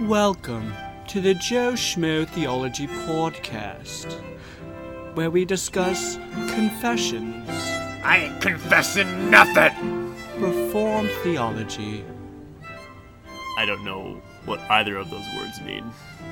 [0.00, 0.72] Welcome
[1.08, 4.12] to the Joe Schmo Theology Podcast,
[5.14, 6.16] where we discuss
[6.48, 7.48] confessions,
[8.02, 10.14] I ain't confessing nothing.
[10.38, 12.04] Reformed theology,
[13.58, 15.84] I don't know what either of those words mean.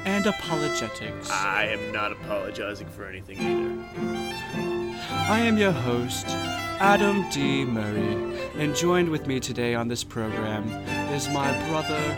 [0.05, 1.30] and apologetics.
[1.30, 4.98] I am not apologizing for anything either.
[5.11, 6.27] I am your host,
[6.80, 7.64] Adam D.
[7.64, 10.66] Murray, and joined with me today on this program
[11.12, 12.16] is my brother,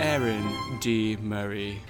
[0.00, 0.50] Aaron
[0.80, 1.18] D.
[1.20, 1.82] Murray.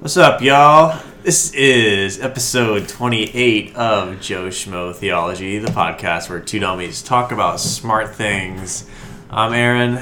[0.00, 1.02] What's up, y'all?
[1.22, 7.58] This is episode 28 of Joe Schmo Theology, the podcast where two dummies talk about
[7.58, 8.86] smart things.
[9.30, 9.96] I'm Aaron.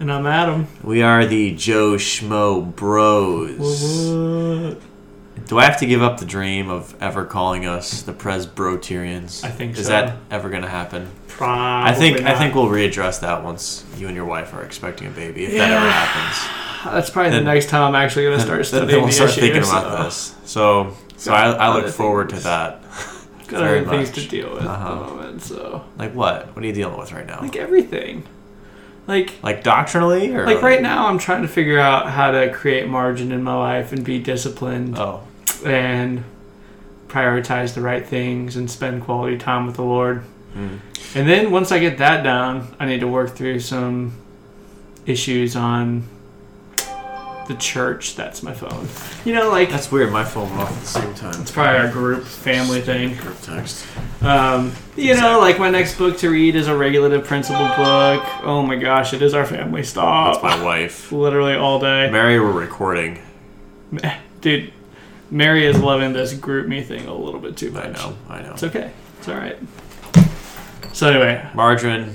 [0.00, 0.66] And I'm Adam.
[0.82, 4.08] We are the Joe Schmo Bros.
[5.46, 9.44] Do I have to give up the dream of ever calling us the Presbyterians?
[9.44, 9.92] I think Is so.
[9.92, 11.08] that ever going to happen?
[11.38, 15.06] Probably I think I think we'll readdress that once you and your wife are expecting
[15.06, 16.92] a baby, if that ever happens.
[16.94, 19.30] that's probably then- the next time I'm actually going to start studying then we'll start
[19.30, 20.34] issue, thinking so about this.
[20.44, 22.44] So, so I, I look forward to things.
[22.44, 22.82] that.
[23.46, 24.24] Got other things much.
[24.24, 24.84] to deal with Uh-huh.
[24.92, 25.42] at the moment.
[25.42, 26.54] So Like what?
[26.56, 27.40] What are you dealing with right now?
[27.40, 28.24] like everything,
[29.06, 32.88] like Like doctrinally, or like right now I'm trying to figure out how to create
[32.88, 35.22] margin in my life and be disciplined Oh,
[35.64, 36.24] and
[37.06, 40.24] prioritize the right things and spend quality time with the Lord.
[40.54, 40.80] Mm.
[41.14, 44.12] And then once I get that down, I need to work through some
[45.06, 46.04] issues on
[47.48, 48.14] the church.
[48.14, 48.86] That's my phone.
[49.24, 50.12] You know, like that's weird.
[50.12, 51.40] My phone went off at the same time.
[51.40, 53.16] it's probably our group family thing.
[53.16, 53.86] Group text.
[54.20, 58.22] Um, you know, like my next book to read is a regulative principle book.
[58.44, 59.80] Oh my gosh, it is our family.
[59.80, 60.42] That's Stop.
[60.42, 61.10] my wife.
[61.10, 62.10] Literally all day.
[62.10, 63.22] Mary, we're recording.
[64.40, 64.72] Dude,
[65.30, 67.86] Mary is loving this GroupMe thing a little bit too much.
[67.86, 68.16] I know.
[68.28, 68.52] I know.
[68.52, 68.92] It's okay.
[69.18, 69.58] It's all right.
[70.98, 72.12] So anyway, Margarine,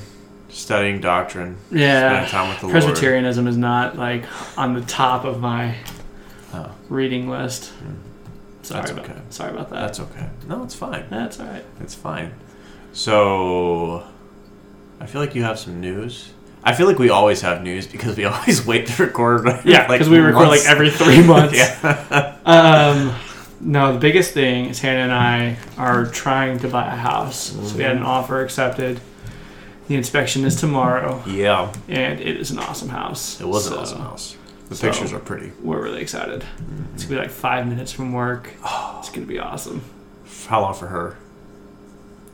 [0.49, 1.55] studying doctrine.
[1.71, 2.73] yeah, Spending time with the Lord.
[2.83, 4.25] Presbyterianism is not like
[4.57, 5.75] on the top of my
[6.53, 6.69] Oh.
[6.89, 7.71] reading list.
[8.61, 9.19] Sorry That's about okay.
[9.29, 9.79] sorry about that.
[9.79, 10.27] That's okay.
[10.49, 11.05] No, it's fine.
[11.09, 11.63] That's all right.
[11.79, 12.33] It's fine.
[12.91, 14.03] So,
[14.99, 16.31] I feel like you have some news.
[16.61, 19.45] I feel like we always have news because we always wait to record.
[19.63, 21.55] Yeah, like, because we record once- like every three months.
[21.57, 22.35] yeah.
[22.45, 23.15] Um,
[23.63, 27.51] no, the biggest thing is Hannah and I are trying to buy a house.
[27.51, 28.07] So we had an mm-hmm.
[28.07, 28.99] offer accepted.
[29.87, 31.73] The inspection is tomorrow, yeah.
[31.89, 33.41] and it is an awesome house.
[33.41, 34.37] It was So an awesome house.
[34.69, 35.51] The so- pictures are pretty.
[35.61, 36.41] We're really excited.
[36.41, 36.93] Mm-hmm.
[36.93, 38.53] It's gonna be like five minutes from work.
[38.63, 38.97] Oh.
[38.99, 39.83] It's gonna be awesome.
[40.47, 41.17] How long for her?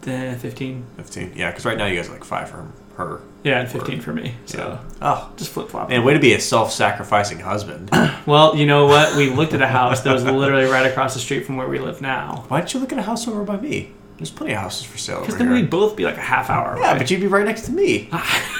[0.02, 0.86] Then fifteen.
[0.98, 1.34] 15.
[1.36, 2.68] Yeah, because right now you guys are like five for
[3.00, 3.22] her.
[3.44, 4.36] Yeah, and fifteen for me.
[4.46, 4.80] So.
[5.02, 5.90] Oh, just flip flop.
[5.90, 7.90] man, way to be a self sacrificing husband.
[8.26, 9.16] Well, you know what?
[9.16, 11.80] We looked at a house that was literally right across the street from where we
[11.80, 12.44] live now.
[12.50, 13.92] Why didn't you look at a house over by me?
[14.18, 15.48] There's plenty of houses for sale over Because here.
[15.48, 16.82] then we'd both be like a half hour away.
[16.82, 18.10] yeah, but you'd be right next to me.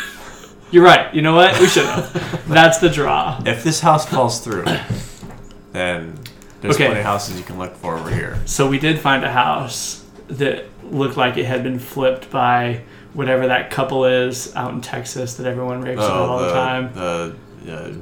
[0.72, 1.14] You're right.
[1.14, 1.60] You know what?
[1.60, 2.46] We should have.
[2.48, 3.42] That's the draw.
[3.46, 4.64] If this house falls through,
[5.72, 6.18] then
[6.62, 6.86] there's Okay.
[6.86, 8.40] plenty of houses you can look for over here.
[8.46, 12.82] So we did find a house that looked like it had been flipped by
[13.14, 16.92] whatever that couple is out in Texas that everyone raves about all the, time.
[16.96, 17.94] Oh, The uh,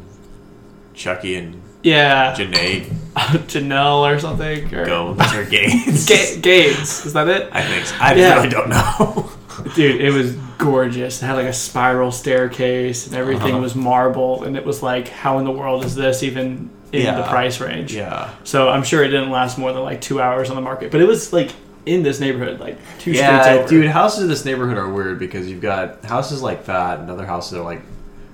[0.94, 2.86] Chucky and Yeah, Janae
[3.16, 4.74] Janelle or something.
[4.74, 6.08] Or Gomes or Gaines.
[6.08, 7.06] Ga- Gaines.
[7.06, 7.50] Is that it?
[7.52, 7.96] I think so.
[8.00, 8.36] I Yeah.
[8.36, 9.32] really don't know.
[9.76, 11.22] Dude, it was gorgeous.
[11.22, 13.62] It had like a spiral staircase and everything Uh-huh.
[13.62, 14.44] was marble.
[14.44, 17.16] And it was like, how in the world is this even in Yeah.
[17.18, 17.94] the price range?
[17.94, 18.30] yeah.
[18.44, 20.92] So I'm sure it didn't last more than like two hours on the market.
[20.92, 21.52] But it was like
[21.88, 23.68] in this neighborhood, like two streets Yeah, over.
[23.68, 27.26] dude, houses in this neighborhood are weird because you've got houses like that and other
[27.26, 27.82] houses that are like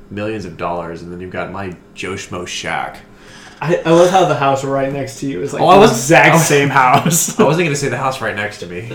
[0.09, 3.01] millions of dollars, and then you've got my Joe Schmo shack.
[3.61, 5.81] I, I love how the house right next to you is like Oh, I the
[5.81, 7.39] was- exact I was- same house.
[7.39, 8.91] I wasn't gonna say the house right next to me.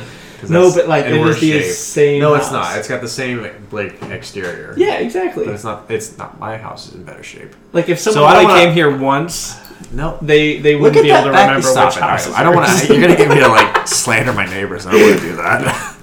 [0.48, 2.78] No, but, like, it is worse the same No, it's not.
[2.78, 3.42] It's got the same
[3.72, 4.72] like exterior.
[4.76, 5.44] yeah, exactly.
[5.46, 5.90] But it's not.
[5.90, 6.38] It's not.
[6.38, 7.54] My house is in better shape.
[7.72, 9.56] Like if someone So I wanna- came here once,
[9.92, 10.18] No.
[10.22, 12.02] they they wouldn't at be that able to back- remember stop which it.
[12.02, 12.28] house.
[12.28, 12.86] I, I don't want to.
[12.92, 14.86] You're gonna get me to like slander my neighbors.
[14.86, 15.96] I don't want to do that.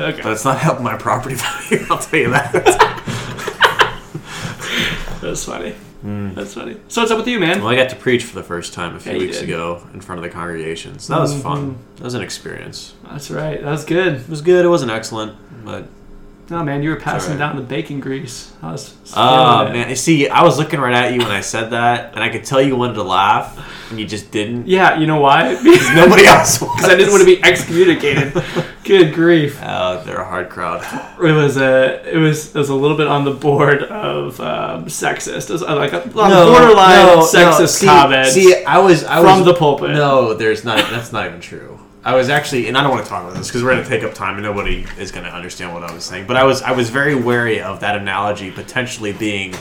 [0.00, 1.34] okay, But it's not helping my property
[1.70, 1.86] value.
[1.90, 2.52] I'll tell you that.
[5.20, 5.72] that's funny.
[6.02, 6.34] Hmm.
[6.34, 6.76] That's funny.
[6.88, 7.60] So what's up with you, man?
[7.60, 9.48] Well, I got to preach for the first time a few Yeah, weeks did.
[9.48, 10.98] ago in front of the congregation.
[10.98, 11.72] So that was fun.
[11.76, 11.96] Mm-hmm.
[11.96, 12.94] That was an experience.
[13.04, 13.60] That's right.
[13.62, 14.14] That was good.
[14.16, 14.64] It was good.
[14.66, 15.34] It wasn't excellent,
[15.64, 15.86] but
[16.50, 17.54] Oh man, you were passing alright.
[17.54, 18.52] down the bacon grease.
[18.60, 18.94] I was.
[19.16, 19.86] oh feeling it.
[19.86, 22.44] man, see, I was looking right at you when I said that, and I could
[22.44, 24.66] tell you wanted to laugh, and you just didn't.
[24.66, 25.54] Yeah, you know why?
[25.64, 26.58] Because Nobody else.
[26.74, 28.34] Because I didn't want to be excommunicated.
[28.84, 29.58] good grief.
[29.62, 30.82] Oh, they're a hard crowd.
[31.18, 34.84] It was a it was it was a little bit on the board of um,
[34.84, 35.48] sexist.
[35.48, 39.30] It was uh, like a, on borderline sexist see, comment See, I was I was
[39.30, 39.90] from was, the pulpit.
[39.92, 40.76] No, there's not.
[40.90, 41.73] That's not even true.
[42.04, 43.88] I was actually, and I don't want to talk about this because we're going to
[43.88, 46.26] take up time, and nobody is going to understand what I was saying.
[46.26, 49.54] But I was, I was very wary of that analogy potentially being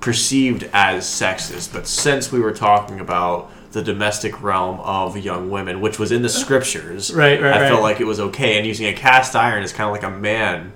[0.00, 5.80] perceived as sexist, but since we were talking about the domestic realm of young women,
[5.80, 8.56] which was in the scriptures, Right, right, I felt like it was okay.
[8.58, 10.72] And using a cast iron is kind of like a man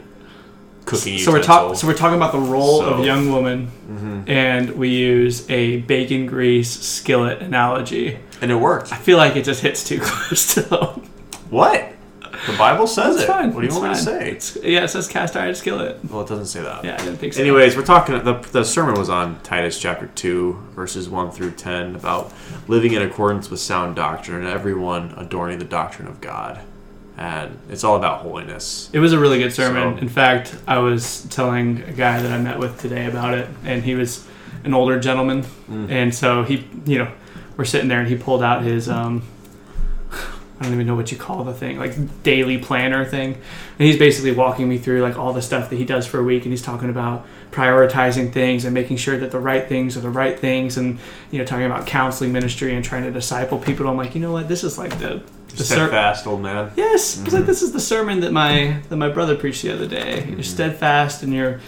[0.85, 1.43] cooking So we're utensil.
[1.65, 1.75] talking.
[1.77, 3.01] So we're talking about the role So- Mm-hmm.
[3.01, 8.19] of young woman, and we use a bacon grease skillet analogy.
[8.41, 8.93] And it worked.
[8.93, 11.11] I feel like it just hits too close to home.
[11.51, 11.91] What?
[12.47, 13.27] The Bible says it.
[13.27, 13.55] fine.
[13.55, 14.31] What do you it's want me to say?
[14.33, 15.99] It's, yeah, it says cast iron skillet.
[16.11, 16.85] well, it doesn't say that.
[16.85, 17.41] Yeah, I didn't think so.
[17.41, 18.23] Anyways, we're talking.
[18.23, 22.33] The, the sermon was on Titus chapter two, verses one through ten, about
[22.69, 26.61] living in accordance with sound doctrine and everyone adorning the doctrine of God,
[27.17, 28.91] and it's all about holiness.
[28.93, 29.95] It was a really good sermon.
[29.97, 33.49] So- In fact, I was telling a guy that I met with today about it,
[33.65, 34.27] and he was
[34.65, 35.91] an older gentleman, Mm.
[35.91, 37.11] and so he, you know,
[37.57, 39.23] we're sitting there, and he pulled out his, um,
[40.61, 43.99] I don't even know what you call the thing, like daily planner thing, and he's
[43.99, 46.53] basically walking me through like all the stuff that he does for a week, and
[46.53, 50.39] he's talking about prioritizing things and making sure that the right things are the right
[50.39, 50.99] things, and
[51.31, 53.89] you know, talking about counseling ministry and trying to disciple people.
[53.89, 56.73] I'm like, you know what, this is like the the ser- Steadfast, old man.
[56.77, 57.37] Yes, Mm-hmm.
[57.37, 60.19] like this is the sermon that my that my brother preached the other day.
[60.23, 60.33] Mm-hmm.
[60.35, 61.61] You're steadfast and you're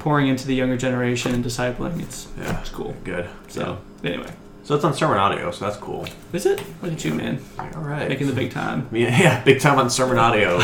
[0.00, 2.00] pouring into the younger generation and discipling.
[2.02, 2.94] It's Yeah, it's cool.
[3.04, 3.28] good.
[3.48, 4.30] So anyway,
[4.64, 6.06] So it's on SermonAudio, so that's cool.
[6.32, 6.62] is it?
[6.82, 8.08] Look at you, man, All right.
[8.08, 8.88] making the big time.
[8.92, 10.58] yeah, yeah, big time on SermonAudio.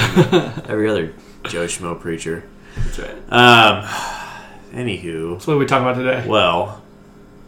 [0.70, 1.12] Every other
[1.44, 2.44] Joe Schmo preacher.
[2.76, 3.14] That's right.
[3.30, 3.84] Um.
[4.72, 6.26] Anywho, So what are we talking about today?
[6.26, 6.80] Well,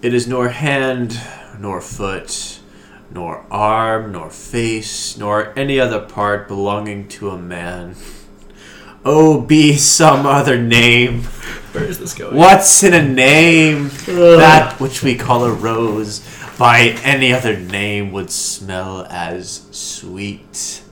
[0.02, 1.18] it is nor hand,
[1.58, 2.60] nor foot,
[3.10, 7.94] nor arm, nor face, nor any other part belonging to a man.
[9.04, 11.22] Oh, be some other name.
[11.72, 12.36] Where is this going?
[12.36, 13.90] What's in a name?
[14.06, 16.20] That which we call a rose,
[16.62, 20.82] by any other name would smell as sweet.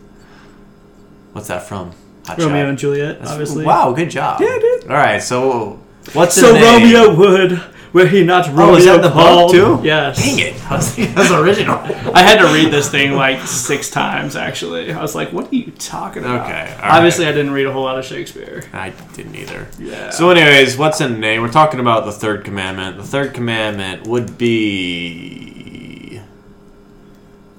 [1.33, 1.93] What's that from?
[2.27, 2.69] Hot Romeo Shot?
[2.71, 3.65] and Juliet, That's- obviously.
[3.65, 4.41] Wow, good job.
[4.41, 4.83] Yeah, dude.
[4.91, 5.79] All right, so
[6.13, 6.65] what's So name?
[6.93, 7.63] Romeo would,
[7.93, 9.81] were he not Romeo Oh, is that the book, too?
[9.85, 10.19] Yes.
[10.19, 10.57] Dang it!
[11.15, 11.77] That's original.
[12.15, 14.35] I had to read this thing like six times.
[14.37, 17.33] Actually, I was like, "What are you talking about?" Okay, Obviously, right.
[17.33, 18.65] I didn't read a whole lot of Shakespeare.
[18.73, 19.67] I didn't either.
[19.79, 20.11] Yeah.
[20.11, 21.43] So, anyways, what's in a name?
[21.43, 22.97] We're talking about the third commandment.
[22.97, 25.50] The third commandment would be.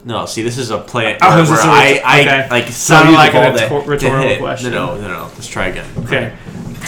[0.03, 2.50] No, see, this is a play Oh, where, is this where a I, I okay.
[2.50, 4.71] like Sounded like a rhetor- rhetorical question.
[4.71, 5.24] No, no, no, no.
[5.25, 5.88] Let's try again.
[6.00, 6.33] Okay.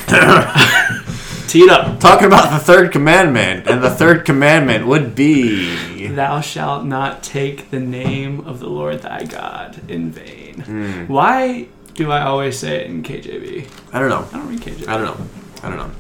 [1.48, 2.00] Tee it up.
[2.00, 6.08] Talking about the third commandment, and the third commandment would be.
[6.08, 10.62] Thou shalt not take the name of the Lord thy God in vain.
[10.62, 11.06] Hmm.
[11.08, 13.68] Why do I always say it in KJV?
[13.94, 14.28] I don't know.
[14.34, 14.88] I don't read KJV.
[14.88, 15.26] I don't know.
[15.62, 15.92] I don't know.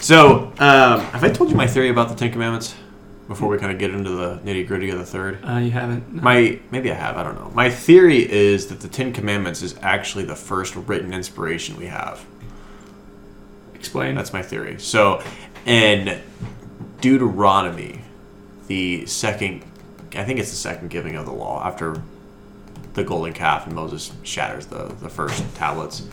[0.00, 2.74] So, um, have I told you my theory about the Ten Commandments
[3.28, 5.38] before we kind of get into the nitty gritty of the third?
[5.44, 6.12] Uh, you haven't.
[6.12, 7.16] My maybe I have.
[7.16, 7.50] I don't know.
[7.54, 12.24] My theory is that the Ten Commandments is actually the first written inspiration we have.
[13.74, 14.14] Explain.
[14.14, 14.78] That's my theory.
[14.78, 15.22] So,
[15.66, 16.20] in
[17.00, 18.02] Deuteronomy,
[18.68, 19.64] the second,
[20.14, 22.02] I think it's the second giving of the law after
[22.94, 26.06] the golden calf and Moses shatters the the first tablets.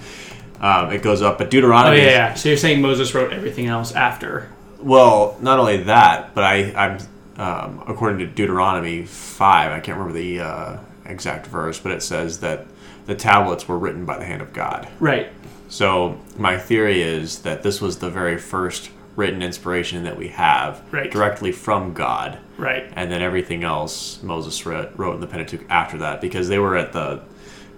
[0.61, 1.97] Um, it goes up, but oh Deuteronomy.
[1.97, 2.33] yeah, yeah.
[2.33, 4.49] So you're saying Moses wrote everything else after?
[4.81, 6.97] Well, not only that, but I, I'm
[7.37, 9.71] um, according to Deuteronomy five.
[9.71, 12.65] I can't remember the uh, exact verse, but it says that
[13.05, 14.87] the tablets were written by the hand of God.
[14.99, 15.29] Right.
[15.67, 20.81] So my theory is that this was the very first written inspiration that we have
[20.91, 21.11] Right.
[21.11, 22.89] directly from God, Right.
[22.95, 26.75] and then everything else Moses wrote, wrote in the Pentateuch after that because they were
[26.77, 27.21] at the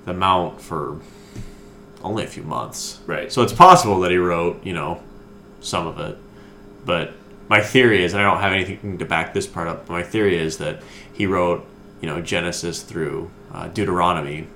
[0.05, 0.97] the mount for
[2.03, 2.99] only a few months.
[3.05, 3.31] Right.
[3.31, 5.01] So it's possible that he wrote, you know,
[5.61, 6.17] some of it.
[6.85, 7.13] But
[7.49, 10.03] my theory is, and I don't have anything to back this part up, but my
[10.03, 10.81] theory is that
[11.13, 11.65] he wrote,
[12.01, 14.47] you know, Genesis through uh, Deuteronomy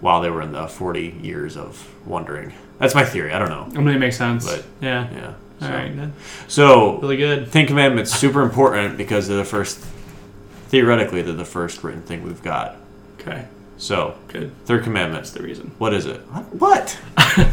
[0.00, 2.52] while they were in the 40 years of wandering.
[2.78, 3.32] That's my theory.
[3.32, 3.68] I don't know.
[3.78, 4.44] I mean, it makes sense.
[4.46, 5.08] But, yeah.
[5.12, 5.26] Yeah.
[5.62, 5.94] All So, right.
[5.94, 6.12] Good.
[6.48, 7.50] so Really good.
[7.50, 9.78] Ten Commandments super important because they're the first.
[10.68, 12.76] Theoretically, they're the first written thing we've got.
[13.20, 13.46] Okay.
[13.78, 14.52] So, Good.
[14.66, 15.22] third commandment.
[15.22, 15.70] That's the reason.
[15.78, 16.18] What is it?
[16.58, 16.98] What?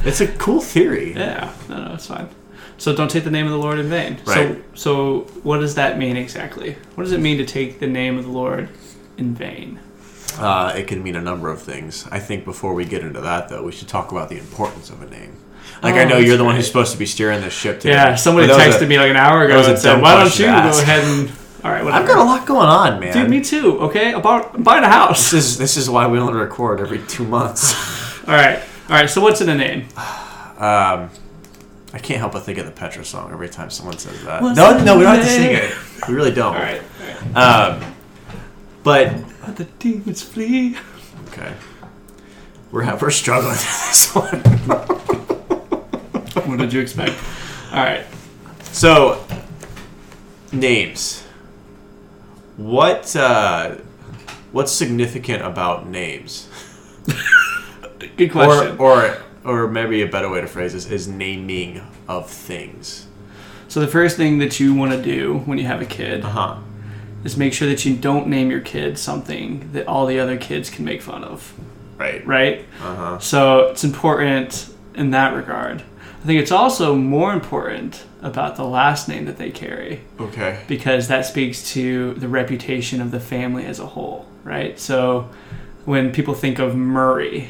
[0.05, 1.13] it's a cool theory.
[1.17, 1.53] Yeah.
[1.69, 2.27] No, no, it's fine.
[2.77, 4.17] So don't take the name of the Lord in vain.
[4.25, 4.61] Right.
[4.73, 6.75] So, so what does that mean exactly?
[6.95, 8.69] What does it mean to take the name of the Lord
[9.17, 9.79] in vain?
[10.37, 12.07] Uh, it can mean a number of things.
[12.11, 15.01] I think before we get into that, though, we should talk about the importance of
[15.01, 15.37] a name.
[15.83, 17.93] Like, I Oh, know you're the one who's supposed to be steering this ship today.
[17.93, 18.15] Yeah.
[18.15, 20.39] Somebody But that was texted a- me like an hour ago and said, "Why don't
[20.39, 20.51] you go
[20.81, 21.31] ahead and?"
[21.63, 21.83] All right.
[21.83, 22.01] Whatever.
[22.03, 23.13] I've got a lot going on, man.
[23.13, 23.79] Dude, me too.
[23.81, 24.13] Okay.
[24.13, 25.31] About I'm buying a house.
[25.31, 27.73] This is this is why we only record every two months.
[28.27, 28.59] All right.
[28.89, 29.09] All right.
[29.09, 29.85] So what's in a name?
[30.57, 31.09] Um,
[31.93, 34.41] I can't help but think of the Petra song every time someone says that.
[34.41, 35.73] What's no, no, we don't have to sing it.
[36.07, 36.55] We really don't.
[36.55, 36.81] All right.
[37.01, 37.79] All right.
[37.83, 37.95] Um,
[38.83, 39.13] but
[39.47, 40.75] Let the demons flee.
[41.29, 41.53] okay,
[42.71, 44.41] we're we're struggling with this one.
[46.49, 47.13] What did you expect?
[47.71, 48.05] All right.
[48.63, 49.23] So,
[50.51, 51.21] names.
[52.57, 53.75] What uh,
[54.51, 56.49] what's significant about names?
[58.17, 58.77] Good question.
[58.77, 63.07] Or, or or maybe a better way to phrase this is naming of things.
[63.67, 66.29] so the first thing that you want to do when you have a kid Uh
[66.29, 66.55] huh.
[67.23, 70.69] is make sure that you don't name your kid something that all the other kids
[70.69, 71.53] can make fun of,
[71.97, 72.25] Right.
[72.27, 72.65] right?
[72.81, 73.19] Uh huh.
[73.19, 75.81] So it's important in that regard.
[76.21, 80.59] I think it's also more important about the last name that they carry Okay.
[80.67, 84.79] because that speaks to the reputation of the family as a whole, right?
[84.79, 85.29] So
[85.85, 87.49] when people think of Murray,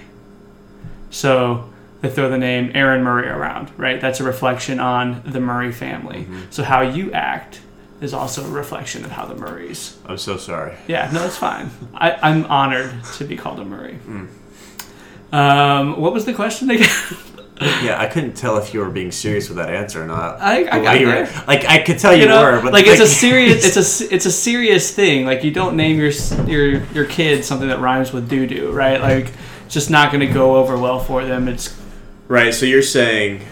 [1.11, 1.69] so
[2.03, 3.99] they throw the name Aaron Murray around, right?
[3.99, 6.27] That's a reflection on the Murray family.
[6.51, 7.61] So how you act
[8.01, 9.97] is also a reflection of how the Murrays.
[10.05, 10.75] I'm so sorry.
[10.87, 11.69] Yeah, no, it's fine.
[11.95, 13.97] I, I'm honored to be called a Murray.
[15.31, 16.89] Um, what was the question again?
[17.61, 20.41] Yeah, I couldn't tell if you were being serious with that answer or not.
[20.41, 21.43] I- I got way you were- there.
[21.47, 24.13] like I could tell you, you know, were, but like it's a serious, it's a
[24.13, 25.25] it's a serious thing.
[25.25, 26.09] Like you don't name your
[26.47, 28.99] your your kid something that rhymes with doo doo, right?
[28.99, 29.31] Like
[29.65, 31.47] it's just not going to go over well for them.
[31.47, 31.67] It's
[32.33, 32.53] right.
[32.53, 33.45] So you're saying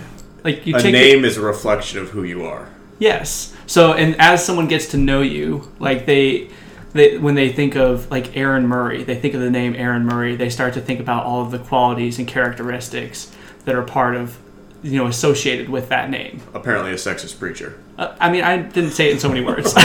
[0.44, 2.70] like you a take name is a reflection of who you are.
[3.00, 3.56] Yes.
[3.66, 6.50] So, and as someone gets to know you, like they,
[6.94, 10.36] they, when they think of like Aaron Murray, they think of the name Aaron Murray.
[10.36, 13.36] They start to think about all of the qualities and characteristics
[13.66, 14.38] that are part of,
[14.84, 16.42] you know, associated with that name.
[16.54, 17.80] Apparently, a sexist preacher.
[17.98, 19.74] Uh, I mean, I didn't say it in so many words.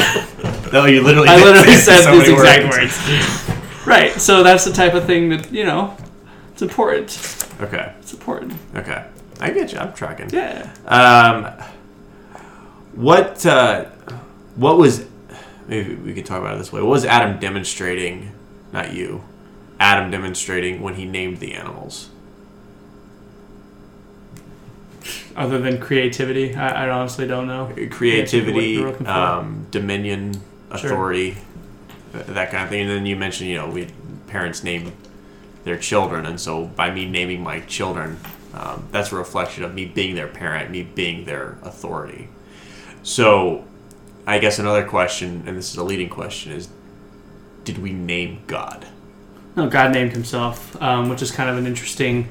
[0.73, 1.29] No, you literally.
[1.31, 2.99] I literally said so these exact words.
[3.09, 3.87] words.
[3.87, 4.11] right.
[4.21, 5.97] So that's the type of thing that you know,
[6.53, 7.47] it's important.
[7.61, 7.95] Okay.
[8.07, 8.53] It's important.
[8.77, 9.05] Okay.
[9.41, 9.81] I get you.
[9.81, 10.31] I'm tracking.
[10.31, 10.73] Yeah.
[10.87, 11.53] Um,
[12.95, 13.87] what uh,
[14.55, 15.05] what was
[15.67, 16.81] maybe we could talk about it this way.
[16.81, 18.31] What was Adam demonstrating?
[18.73, 19.25] Not you.
[19.81, 22.11] Adam demonstrating when he named the animals.
[25.35, 27.75] Other than creativity, I, I honestly don't know.
[27.91, 29.13] Creativity, what you're looking for.
[29.13, 31.39] um, dominion, authority,
[32.13, 32.83] th- that kind of thing.
[32.83, 33.89] And then you mentioned, you know, we
[34.29, 34.93] parents name
[35.67, 38.17] their children, and so by me naming my children,
[38.55, 42.29] um, that's a reflection of me being their parent, me being their authority.
[43.03, 43.65] So,
[44.29, 46.69] I guess another question, and this is a leading question, is
[47.65, 48.87] did we name God?
[49.57, 52.29] No, God named himself, um, which is kind of an interesting.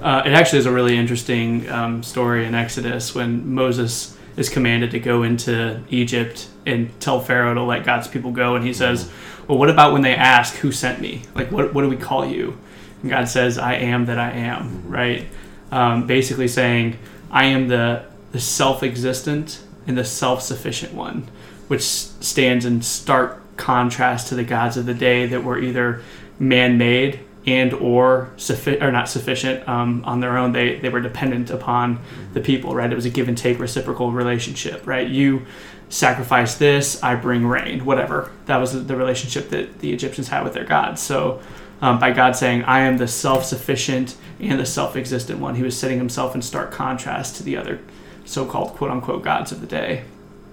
[0.00, 4.92] Uh, it actually is a really interesting um, story in Exodus when Moses is commanded
[4.92, 9.10] to go into Egypt and tell Pharaoh to let God's people go, and he says,
[9.48, 11.22] "Well, what about when they ask who sent me?
[11.34, 12.58] Like, what what do we call you?"
[13.02, 15.26] And God says, "I am that I am." Right?
[15.70, 16.98] Um, basically saying,
[17.30, 21.28] "I am the the self-existent and the self-sufficient one,"
[21.68, 26.02] which stands in stark contrast to the gods of the day that were either
[26.38, 31.50] man-made and or suffi- or not sufficient um, on their own they, they were dependent
[31.50, 31.98] upon
[32.34, 35.44] the people right it was a give and take reciprocal relationship right you
[35.92, 40.54] sacrifice this i bring rain whatever that was the relationship that the egyptians had with
[40.54, 41.40] their gods so
[41.80, 45.98] um, by god saying i am the self-sufficient and the self-existent one he was setting
[45.98, 47.78] himself in stark contrast to the other
[48.24, 50.04] so-called quote-unquote gods of the day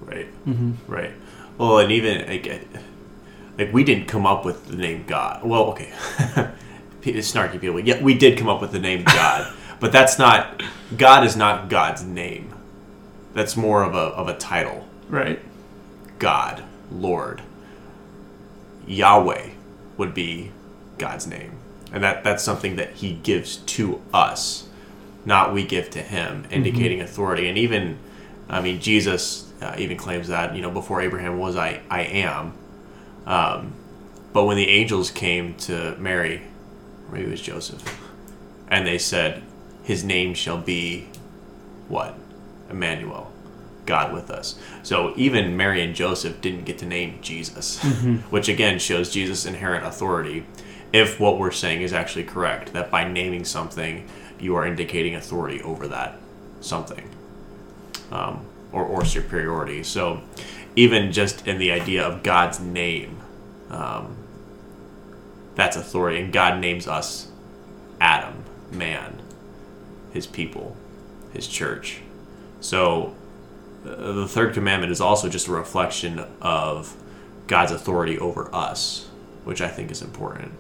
[0.10, 0.28] Right.
[0.46, 0.92] Mm-hmm.
[0.92, 1.14] Right.
[1.58, 2.68] Well, and even like,
[3.58, 5.44] like we didn't come up with the name God.
[5.44, 5.92] Well, okay,
[7.04, 7.80] snarky people.
[7.80, 10.64] Yeah, we did come up with the name God, but that's not
[10.98, 12.56] God is not God's name.
[13.34, 14.88] That's more of a of a title.
[15.10, 15.40] Right
[16.20, 17.42] God, Lord,
[18.86, 19.50] Yahweh
[19.98, 20.52] would be
[20.98, 21.54] God's name,
[21.92, 24.68] and that that's something that He gives to us,
[25.26, 27.48] not we give to Him, indicating authority.
[27.48, 27.98] And even,
[28.50, 32.54] I mean, Jesus uh, even claims that you know before Abraham was, I I am.
[33.26, 33.74] Um,
[34.34, 36.44] but when the angels came to Mary,
[37.08, 37.82] or maybe it was Joseph,
[38.68, 39.42] and they said,
[39.84, 41.08] "His name shall be
[41.88, 42.16] what?
[42.70, 43.29] Emmanuel."
[43.90, 44.58] God with us.
[44.84, 47.84] So even Mary and Joseph didn't get to name Jesus,
[48.30, 50.46] which again shows Jesus' inherent authority.
[50.94, 54.08] If what we're saying is actually correct, that by naming something,
[54.40, 56.20] you are indicating authority over that
[56.62, 57.10] something
[58.12, 59.82] um, or, or superiority.
[59.82, 60.22] So
[60.76, 63.20] even just in the idea of God's name,
[63.72, 64.16] um,
[65.56, 66.22] that's authority.
[66.22, 67.32] And God names us
[68.00, 69.20] Adam, man,
[70.14, 70.78] his people,
[71.34, 72.02] his church.
[72.62, 73.16] So
[73.84, 76.96] the third commandment is also just a reflection of
[77.48, 79.08] God's authority over us,
[79.44, 80.52] which I think is important.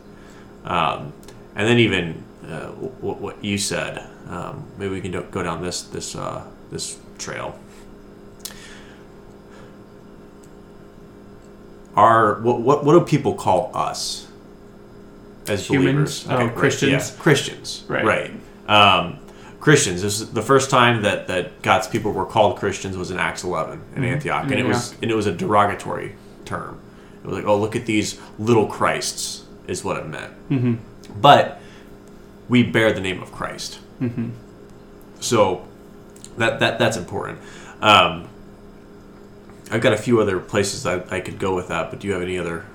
[0.64, 1.14] Um,
[1.56, 5.62] and then even uh, what, what you said, um, maybe we can do, go down
[5.62, 7.58] this this uh, this trail.
[11.96, 14.28] Are what, what what do people call us
[15.48, 16.24] as Humans?
[16.24, 16.28] believers?
[16.30, 17.12] Oh, right, Christians?
[17.12, 18.06] yeah, Christians, Right.
[18.06, 18.32] Right.
[18.68, 19.20] Um,
[19.60, 20.02] Christians.
[20.02, 23.44] This is the first time that, that God's people were called Christians was in Acts
[23.44, 26.80] 11 in Antioch, and it was and it was a derogatory term.
[27.24, 30.50] It was like, oh, look at these little Christs, is what it meant.
[30.50, 31.20] Mm-hmm.
[31.20, 31.60] But
[32.48, 34.30] we bear the name of Christ, mm-hmm.
[35.20, 35.68] so
[36.38, 37.40] that that that's important.
[37.82, 38.30] Um,
[39.72, 42.14] I've got a few other places I, I could go with that, but do you
[42.14, 42.66] have any other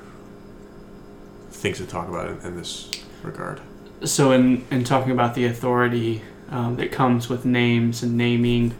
[1.50, 2.90] things to talk about in, in this
[3.22, 3.60] regard?
[4.04, 6.22] So, in in talking about the authority
[6.54, 8.74] um, that comes with names and naming,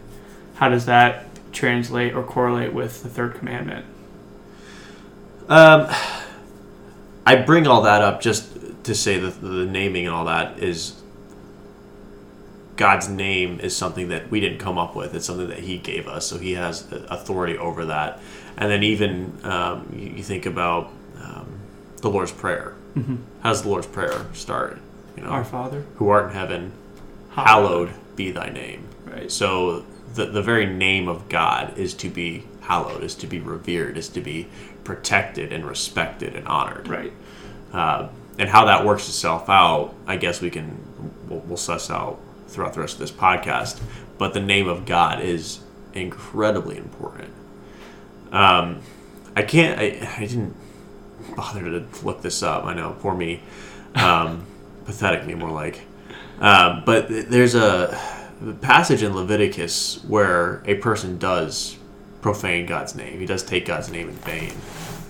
[0.55, 3.85] how does that translate or correlate with the third commandment?
[5.49, 5.87] Um,
[7.25, 8.49] I bring all that up just
[8.85, 11.01] to say that the naming and all that is
[12.77, 15.13] God's name is something that we didn't come up with.
[15.13, 18.21] It's something that He gave us, so He has authority over that.
[18.57, 20.91] And then even um, you, think about
[21.21, 21.59] um,
[21.97, 22.73] the Lord's Prayer.
[22.95, 23.17] Mm-hmm.
[23.41, 24.79] How does the Lord's Prayer start?
[25.17, 26.71] You know, Our Father, who art in heaven,
[27.35, 28.87] hallowed, be Thy name.
[29.05, 29.31] Right.
[29.31, 33.97] So the the very name of God is to be hallowed, is to be revered,
[33.97, 34.47] is to be
[34.83, 36.87] protected and respected and honored.
[36.87, 37.13] Right.
[37.73, 40.77] Uh, and how that works itself out, I guess we can
[41.27, 43.81] we'll, we'll suss out throughout the rest of this podcast.
[44.17, 45.59] But the name of God is
[45.93, 47.33] incredibly important.
[48.31, 48.81] Um,
[49.35, 49.79] I can't.
[49.79, 50.55] I, I didn't
[51.35, 52.65] bother to look this up.
[52.65, 53.41] I know, poor me.
[53.93, 54.45] Um,
[54.85, 55.81] pathetic me, more like.
[56.39, 57.97] Um, but there's a
[58.61, 61.77] passage in Leviticus where a person does
[62.21, 63.19] profane God's name.
[63.19, 64.53] He does take God's name in vain,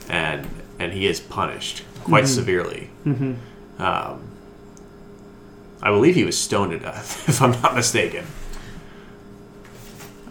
[0.10, 0.48] and
[0.80, 2.34] and he is punished quite mm-hmm.
[2.34, 2.90] severely.
[3.06, 3.82] Mm-hmm.
[3.82, 4.32] Um,
[5.82, 8.25] I believe he was stoned to death, if I'm not mistaken.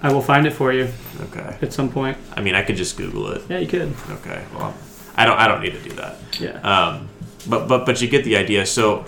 [0.03, 0.89] I will find it for you.
[1.21, 1.57] Okay.
[1.63, 2.19] At some point.
[2.37, 3.43] I mean, I could just Google it.
[3.49, 3.95] Yeah, you could.
[4.11, 4.45] Okay.
[4.55, 4.75] Well,
[5.17, 5.39] I don't.
[5.39, 6.17] I don't need to do that.
[6.39, 6.61] Yeah.
[6.61, 7.09] Um,
[7.49, 8.67] but but but you get the idea.
[8.67, 9.07] So,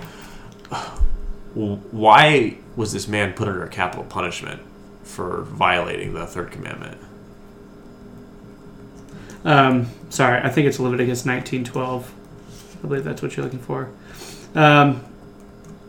[1.57, 4.61] why was this man put under capital punishment
[5.05, 6.99] for violating the third commandment?
[9.45, 12.03] Um, sorry, I think it's Leviticus 19:12.
[12.03, 13.89] I believe that's what you're looking for.
[14.55, 15.03] Um,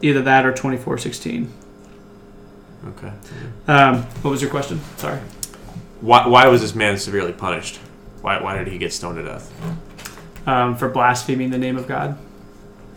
[0.01, 1.49] either that or 24:16.
[2.89, 3.11] Okay.
[3.67, 4.79] Um, what was your question?
[4.95, 5.19] Sorry.
[5.99, 7.77] Why, why was this man severely punished?
[8.21, 9.51] Why, why did he get stoned to death?
[10.47, 12.17] Um, for blaspheming the name of God.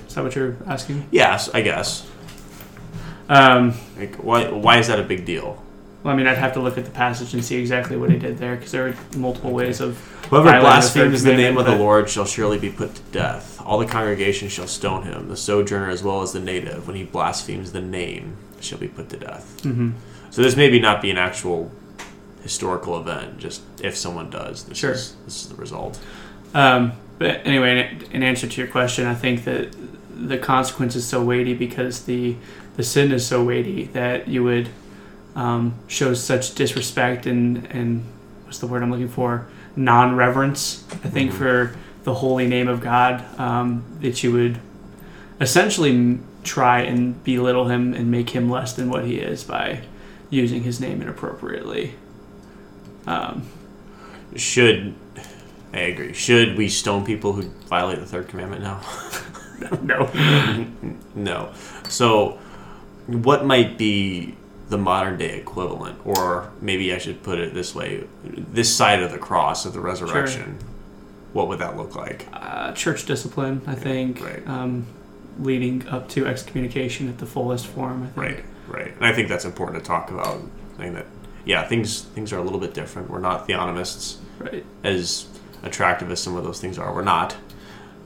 [0.06, 1.09] Is that what you're asking?
[1.11, 2.10] Yes, I guess.
[3.30, 5.62] Um, like, why, why is that a big deal?
[6.02, 8.18] Well, I mean, I'd have to look at the passage and see exactly what he
[8.18, 9.98] did there, because there are multiple ways of.
[10.30, 13.60] Whoever blasphemes the name of the Lord shall surely be put to death.
[13.64, 17.04] All the congregation shall stone him, the sojourner as well as the native, when he
[17.04, 19.60] blasphemes the name, shall be put to death.
[19.62, 19.90] Mm-hmm.
[20.30, 21.70] So this maybe not be an actual
[22.42, 24.92] historical event, just if someone does, this sure.
[24.92, 26.00] is this is the result.
[26.54, 29.76] Um, but anyway, in answer to your question, I think that
[30.28, 32.37] the consequence is so weighty because the
[32.76, 34.68] the sin is so weighty that you would
[35.35, 38.04] um, shows such disrespect and and
[38.44, 40.85] what's the word I'm looking for non reverence.
[40.92, 41.38] I think mm-hmm.
[41.38, 44.61] for the holy name of God um, that you would
[45.40, 49.83] essentially try and belittle him and make him less than what he is by
[50.30, 51.94] using his name inappropriately.
[53.06, 53.46] Um,
[54.37, 54.94] Should
[55.72, 56.12] I agree?
[56.12, 58.80] Should we stone people who violate the third commandment now?
[59.83, 60.11] no.
[61.14, 61.53] no.
[61.88, 62.38] So,
[63.07, 64.37] what might be
[64.68, 69.11] the modern day equivalent, or maybe I should put it this way: this side of
[69.11, 70.59] the cross of the resurrection.
[70.59, 70.68] Sure.
[71.33, 72.27] What would that look like?
[72.33, 74.44] Uh, church discipline, I think, right.
[74.49, 74.85] um,
[75.38, 78.03] leading up to excommunication at the fullest form.
[78.03, 78.16] I think.
[78.16, 80.40] Right, right, and I think that's important to talk about.
[80.77, 81.07] Saying that,
[81.44, 83.11] yeah, things things are a little bit different.
[83.11, 84.64] We're not theonomists, right?
[84.83, 85.27] As
[85.62, 87.37] attractive as some of those things are, we're not.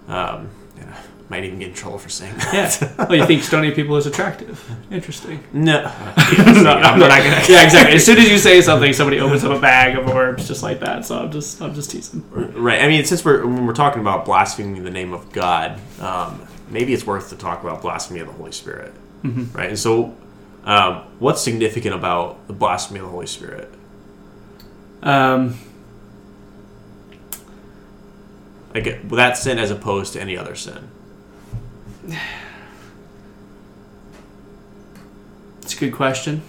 [0.09, 0.97] Um, yeah
[1.35, 2.79] might even get in trouble for saying that.
[2.81, 2.95] Yeah.
[3.09, 4.65] Well, you think stoning people is attractive?
[4.91, 5.43] Interesting.
[5.53, 5.83] No.
[5.83, 7.43] no I'm not gonna.
[7.49, 7.97] yeah, exactly.
[7.97, 10.79] As soon as you say something, somebody opens up a bag of orbs just like
[10.81, 11.05] that.
[11.05, 12.25] So I'm just, I'm just teasing.
[12.31, 12.83] Right.
[12.83, 16.95] I mean, since we're when we're talking about blaspheming the name of God, um, maybe
[16.95, 18.95] it's worth to talk about blasphemy of the Holy Spirit.
[19.25, 19.57] Mm-hmm.
[19.57, 19.71] Right.
[19.71, 20.17] And so,
[20.63, 23.73] um, what's significant about the blasphemy of the Holy Spirit?
[25.03, 25.59] Um.
[28.73, 30.91] Like that sin as opposed to any other sin.
[35.63, 36.43] It's a good question.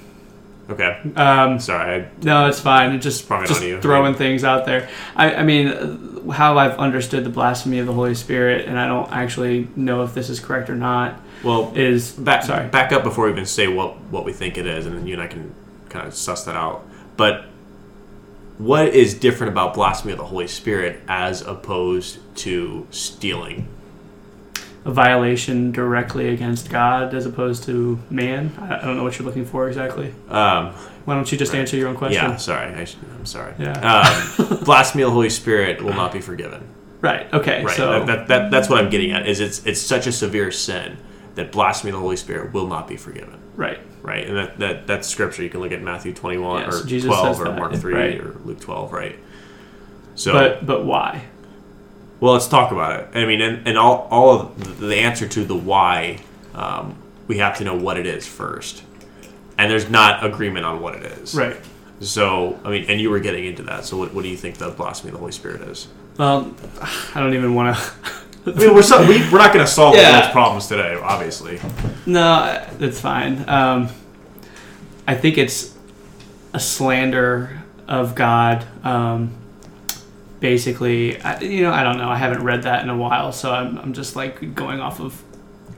[0.69, 0.99] Okay.
[1.15, 2.01] Um, Sorry.
[2.01, 2.91] I, no, it's fine.
[2.91, 4.89] It just Probably just throwing things out there.
[5.15, 9.11] I, I mean, how I've understood the blasphemy of the Holy Spirit, and I don't
[9.11, 11.19] actually know if this is correct or not.
[11.43, 12.67] Well, is back sorry.
[12.67, 15.13] back up before we even say what what we think it is, and then you
[15.13, 15.53] and I can
[15.89, 16.85] kind of suss that out.
[17.15, 17.45] But
[18.57, 23.67] what is different about blasphemy of the Holy Spirit as opposed to stealing?
[24.85, 28.53] A violation directly against God as opposed to man?
[28.59, 30.13] I, don't know what you're looking for exactly.
[30.29, 30.67] Um,
[31.05, 32.23] Why don't you just answer your own question?
[32.23, 32.73] yeah, sorry.
[32.73, 33.53] I, I'm sorry.
[33.59, 33.73] Yeah.
[34.39, 36.63] Um, blasphemy of the Holy Spirit will not be forgiven.
[37.01, 37.31] Right.
[37.33, 37.63] Okay.
[37.63, 37.75] Right.
[37.75, 39.27] So that, that, that, that's what I'm getting at.
[39.27, 40.97] Is it's it's such a severe sin
[41.35, 43.39] that blasphemy of the Holy Spirit will not be forgiven.
[43.55, 43.79] right.
[44.01, 44.27] Right.
[44.27, 45.41] And that, that that's scripture.
[45.41, 48.21] You can look at Matthew 21 Yes, or Jesus 12 or that, Mark 3 right.
[48.21, 48.93] or Luke 12.
[48.93, 49.17] Right.
[50.13, 51.23] So But but why?
[52.19, 53.09] Well, let's talk about it.
[53.17, 56.19] I mean, and, and all, all of the, answer to the why,
[56.53, 56.95] um,
[57.27, 58.83] we have to know what it is first.
[59.57, 61.35] And there's not agreement on what it is.
[61.35, 61.57] Right.
[61.99, 63.85] So, I mean, and you were getting into that.
[63.85, 65.87] So, what, what do you think the blasphemy of the Holy Spirit is?
[66.17, 66.53] Well,
[67.13, 67.83] I don't even want to.
[68.47, 70.21] I mean, we're, so, we, we're not going to solve Yeah.
[70.21, 71.59] those problems today, obviously.
[72.05, 73.47] No, that's fine.
[73.49, 73.89] Um,
[75.07, 75.73] I think it's
[76.53, 78.65] a slander of God.
[78.83, 79.33] Um,
[80.39, 82.09] basically, I, you know, I don't know.
[82.09, 85.21] I haven't read that in a while, so I'm, I'm just like going off of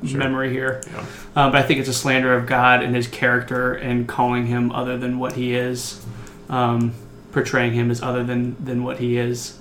[0.06, 0.20] Sure.
[0.20, 0.84] memory here.
[0.94, 1.06] Yeah.
[1.36, 4.72] Uh, but I think it's a slander of God and His character and calling Him
[4.72, 6.06] other than what He is,
[6.50, 6.94] um,
[7.32, 9.58] portraying Him as other than than what He is.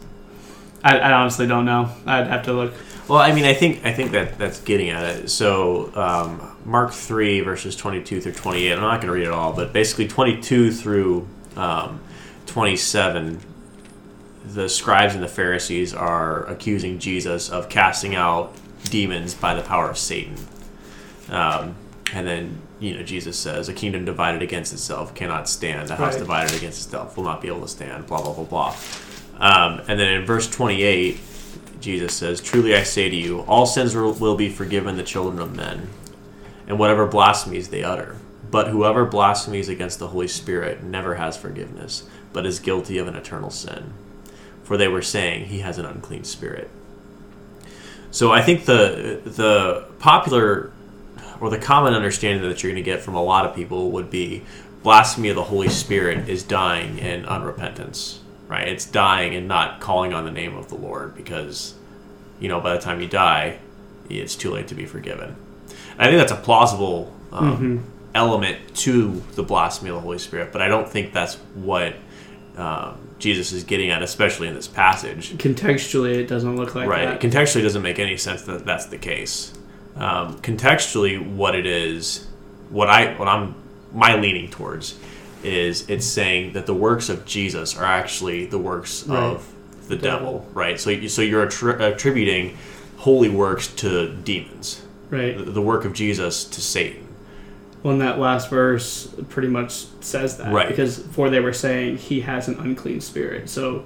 [0.84, 1.88] I, I honestly don't know.
[2.04, 2.74] I'd have to look.
[3.08, 5.30] Well, I mean, I think I think that that's getting at it.
[5.30, 8.72] So, um, Mark three verses twenty two through twenty eight.
[8.74, 12.00] I'm not going to read it all, but basically twenty two through um,
[12.44, 13.40] twenty seven.
[14.54, 18.54] The scribes and the Pharisees are accusing Jesus of casting out
[18.84, 20.36] demons by the power of Satan.
[21.28, 21.74] Um,
[22.12, 25.90] and then you know Jesus says, "A kingdom divided against itself cannot stand.
[25.90, 26.20] A house Right.
[26.20, 28.74] divided against itself will not be able to stand." Blah blah blah blah.
[29.38, 31.18] Um, and then in verse twenty eight.
[31.78, 35.38] Jesus says, Truly I say to you, all sins will will be forgiven the children
[35.38, 35.88] of men,
[36.66, 38.16] and whatever blasphemies they utter.
[38.50, 43.14] But whoever blasphemies against the Holy Spirit never has forgiveness, but is guilty of an
[43.14, 43.92] eternal sin.
[44.66, 46.68] For they were saying, He has an unclean spirit.
[48.10, 50.72] So I think the the popular
[51.40, 54.10] or the common understanding that you're going to get from a lot of people would
[54.10, 54.42] be
[54.82, 58.66] blasphemy of the Holy Spirit is dying in unrepentance, right?
[58.66, 61.74] It's dying and not calling on the name of the Lord because,
[62.40, 63.58] you know, by the time you die,
[64.08, 65.36] it's too late to be forgiven.
[65.98, 70.62] I think that's a plausible um, element to the blasphemy of the Holy Spirit, but
[70.62, 71.94] I don't think that's what
[72.56, 77.06] um, Jesus is getting at, especially in this passage Contextually, it doesn't look like right.
[77.06, 77.20] that.
[77.20, 79.52] Contextually, it doesn't make any sense that that's the case.
[79.96, 82.26] Um, contextually, what it is,
[82.70, 83.54] what I, what I'm,
[83.92, 84.98] my leaning towards,
[85.42, 89.22] is it's saying that the works of Jesus are actually the works Right.
[89.22, 89.46] of
[89.88, 90.78] the devil, right?
[90.80, 92.56] So, you- so you're attri- attributing
[92.98, 95.36] holy works to demons, right.
[95.38, 97.05] the, the work of Jesus to Satan.
[97.86, 100.66] Well, that last verse pretty much says that, Right.
[100.68, 103.84] Because for they were saying he has an unclean spirit, so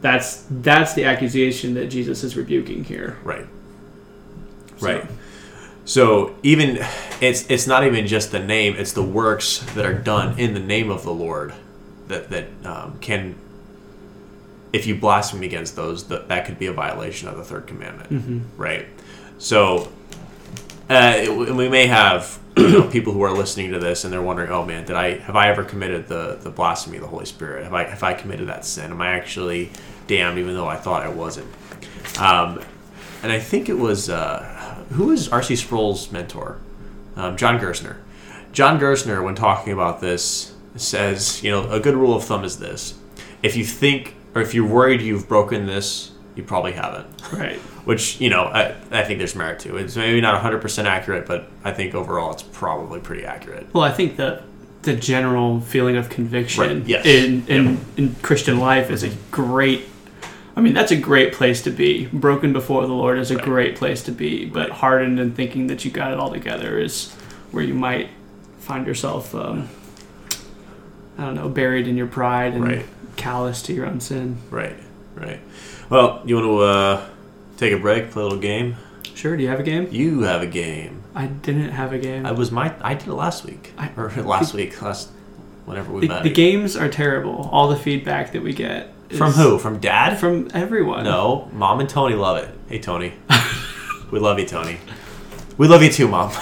[0.00, 3.16] that's that's the accusation that Jesus is rebuking here.
[3.22, 3.46] Right.
[4.78, 5.06] So- Right.
[5.84, 6.78] So even
[7.20, 10.60] it's it's not even just the name; it's the works that are done in the
[10.60, 11.54] name of the Lord
[12.08, 13.36] that that um, can.
[14.72, 18.42] If you blaspheme against those, that that could be a violation of the third commandment,
[18.56, 18.86] right?
[19.38, 19.88] So,
[20.90, 22.38] uh, it- we may have
[22.90, 25.48] people who are listening to this and they're wondering, "Oh man, did I have I
[25.48, 27.64] ever committed the the blasphemy of the Holy Spirit?
[27.64, 28.90] Have I have I committed that sin?
[28.90, 29.70] Am I actually
[30.06, 31.48] damned, even though I thought I wasn't?"
[32.18, 32.60] Um,
[33.22, 35.56] and I think it was uh, who was R.C.
[35.56, 36.58] Sproul's mentor,
[37.16, 37.96] um, John Gerstner.
[38.52, 42.58] John Gerstner, when talking about this, says, you know, a good rule of thumb is
[42.58, 42.94] this:
[43.42, 47.06] if you think or if you're worried you've broken this, you probably haven't.
[47.32, 47.60] Right.
[47.88, 49.78] Which you know, I, I think there's merit to.
[49.78, 53.72] It's maybe not 100 percent accurate, but I think overall it's probably pretty accurate.
[53.72, 54.42] Well, I think the
[54.82, 57.06] the general feeling of conviction Right, yes.
[57.06, 59.88] in, in in Christian life is a great.
[60.54, 62.04] I mean, that's a great place to be.
[62.12, 63.44] Broken before the Lord is a Right.
[63.44, 67.10] great place to be, but hardened and thinking that you got it all together is
[67.52, 68.10] where you might
[68.58, 69.34] find yourself.
[69.34, 69.70] Um,
[71.16, 72.86] I don't know, buried in your pride and Right.
[73.16, 74.36] callous to your own sin.
[74.50, 74.76] Right,
[75.14, 75.40] right.
[75.88, 77.06] Well, you want to uh,
[77.58, 78.76] take a break, play a little game?
[79.14, 79.36] Sure.
[79.36, 79.88] Do you have a game?
[79.90, 81.02] You have a game.
[81.14, 82.24] I didn't have a game.
[82.24, 82.72] I was my.
[82.80, 85.10] I did it last week, I- or last week, last
[85.66, 86.22] whenever we the, met.
[86.22, 87.48] the games are terrible.
[87.52, 89.58] All the feedback that we get From who?
[89.58, 90.18] From Dad?
[90.18, 91.04] From everyone.
[91.04, 92.48] no, Mom and Tony love it.
[92.68, 93.12] Hey, Tony.
[94.12, 94.78] we love you, Tony.
[95.58, 96.30] We love you too, Mom.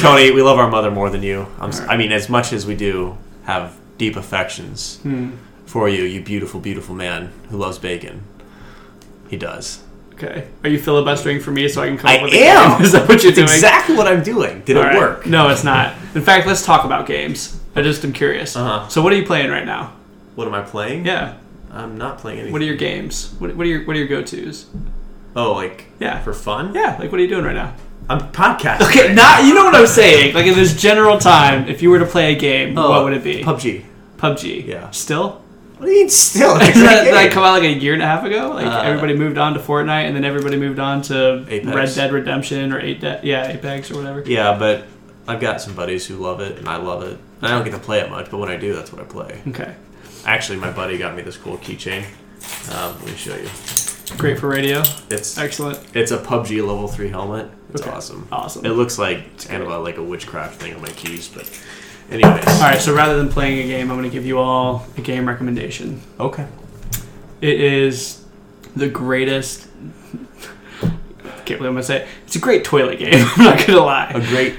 [0.00, 1.46] Tony, we love our mother more than you.
[1.60, 5.30] I'm, s- I mean, as much as we do have deep affections Hmm.
[5.64, 8.22] for you, you beautiful, beautiful man who loves bacon.
[9.28, 9.82] He does.
[10.14, 10.48] Okay.
[10.64, 12.76] Are you filibustering for me so I can come I up with a am.
[12.78, 12.82] game?
[12.86, 13.48] Is that what you're That's doing?
[13.56, 14.62] exactly what I'm doing.
[14.62, 14.96] Did All it right.
[14.96, 15.26] work?
[15.26, 15.94] No, it's not.
[16.14, 17.60] In fact, let's talk about games.
[17.74, 18.56] I just am curious.
[18.56, 18.88] Uh-huh.
[18.88, 19.92] So, what are you playing right now?
[20.34, 21.04] What am I playing?
[21.04, 21.36] Yeah.
[21.70, 22.52] I'm not playing anything.
[22.54, 23.34] What are your games?
[23.38, 24.66] What, what are your What are your go tos?
[25.34, 26.20] Oh, like Yeah.
[26.22, 26.72] for fun?
[26.74, 27.74] Yeah, like what are you doing right now?
[28.08, 28.88] I'm podcasting.
[28.88, 30.34] Okay, right not you know what I'm saying.
[30.34, 32.88] Like in this general time, if you were to play a game, now.
[32.88, 33.42] what would it be?
[33.42, 33.84] PUBG.
[34.16, 34.66] PUBG.
[34.66, 34.90] Yeah.
[34.92, 35.42] Still?
[35.78, 36.58] What do you mean still?
[36.58, 38.50] Did that, come out like a year and a half ago?
[38.54, 41.74] Like Uh, everybody moved on to Fortnite, and then everybody moved on to Apex.
[41.74, 44.22] Red Dead Redemption or Eight De- yeah Apex or whatever.
[44.24, 44.84] Yeah, but
[45.28, 47.18] I've got some buddies who love it, and I love it.
[47.42, 49.42] I don't get to play it much, but when I do, that's what I play.
[49.48, 49.74] Okay,
[50.24, 52.04] Actually, my buddy got me this cool keychain.
[52.74, 53.48] Um, let me show you.
[54.16, 54.82] great for radio.
[55.10, 55.78] It's Excellent.
[55.94, 57.50] it's a PUBG level three helmet.
[57.74, 57.90] It's Okay.
[57.90, 58.26] awesome.
[58.32, 58.64] Awesome.
[58.64, 61.44] It looks like it's kind of a, like a witchcraft thing on my keys, but
[62.10, 62.46] anyways.
[62.46, 65.00] All right, so rather than playing a game, I'm going to give you all a
[65.00, 66.00] game recommendation.
[66.18, 66.46] Okay.
[67.40, 68.24] It is
[68.74, 69.68] the greatest.
[70.80, 72.08] Can't believe I'm gonna say it.
[72.24, 73.12] It's a great toilet game.
[73.36, 74.10] I'm not gonna lie.
[74.12, 74.56] A great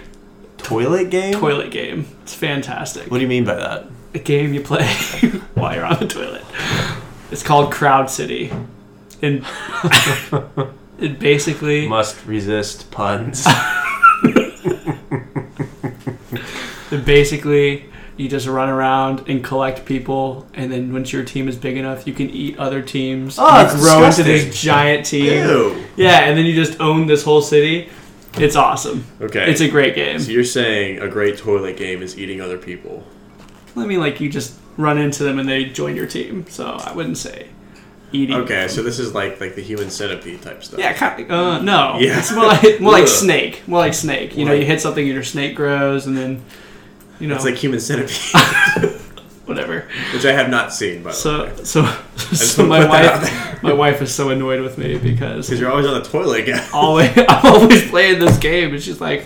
[0.58, 1.34] toilet game.
[1.34, 2.08] Toilet game.
[2.24, 3.12] It's fantastic.
[3.12, 3.88] What do you mean by that?
[4.14, 4.86] A game you play
[5.54, 6.46] while you're on the toilet.
[7.30, 8.54] It's called Crowd City,
[9.22, 9.46] and
[11.00, 13.46] it basically Must resist puns.
[16.92, 21.56] It basically you just run around and collect people, and then once your team is
[21.56, 23.38] big enough, you can eat other teams.
[23.40, 25.48] Oh, you grow into this giant team.
[25.48, 25.86] Ew.
[25.96, 27.90] Yeah, and then you just own this whole city.
[28.40, 29.06] It's awesome.
[29.22, 29.50] Okay.
[29.50, 30.20] It's a great game.
[30.20, 33.04] so you're saying a great toilet game is eating other people?
[33.76, 36.46] I mean, like you just run into them and they join your team.
[36.48, 37.50] So I wouldn't say
[38.12, 38.36] eating.
[38.38, 38.70] Okay, them.
[38.70, 40.80] so this is like like the human centipede type stuff.
[40.80, 41.98] yeah, kind of, uh, no.
[42.00, 42.20] Yeah.
[42.20, 43.68] It's more like more like snake.
[43.68, 44.36] More like snake.
[44.38, 46.44] You know, you hit something and your snake grows, and then
[47.20, 48.92] you know It's like human centipede,
[49.46, 49.88] whatever.
[50.14, 51.56] which I have not seen, by the So way.
[51.64, 51.86] so
[52.34, 55.60] so my put that out wife my wife is so annoyed with me because Because
[55.60, 56.64] you're always on the toilet again.
[56.74, 59.26] always I'm always playing this game, and she's like,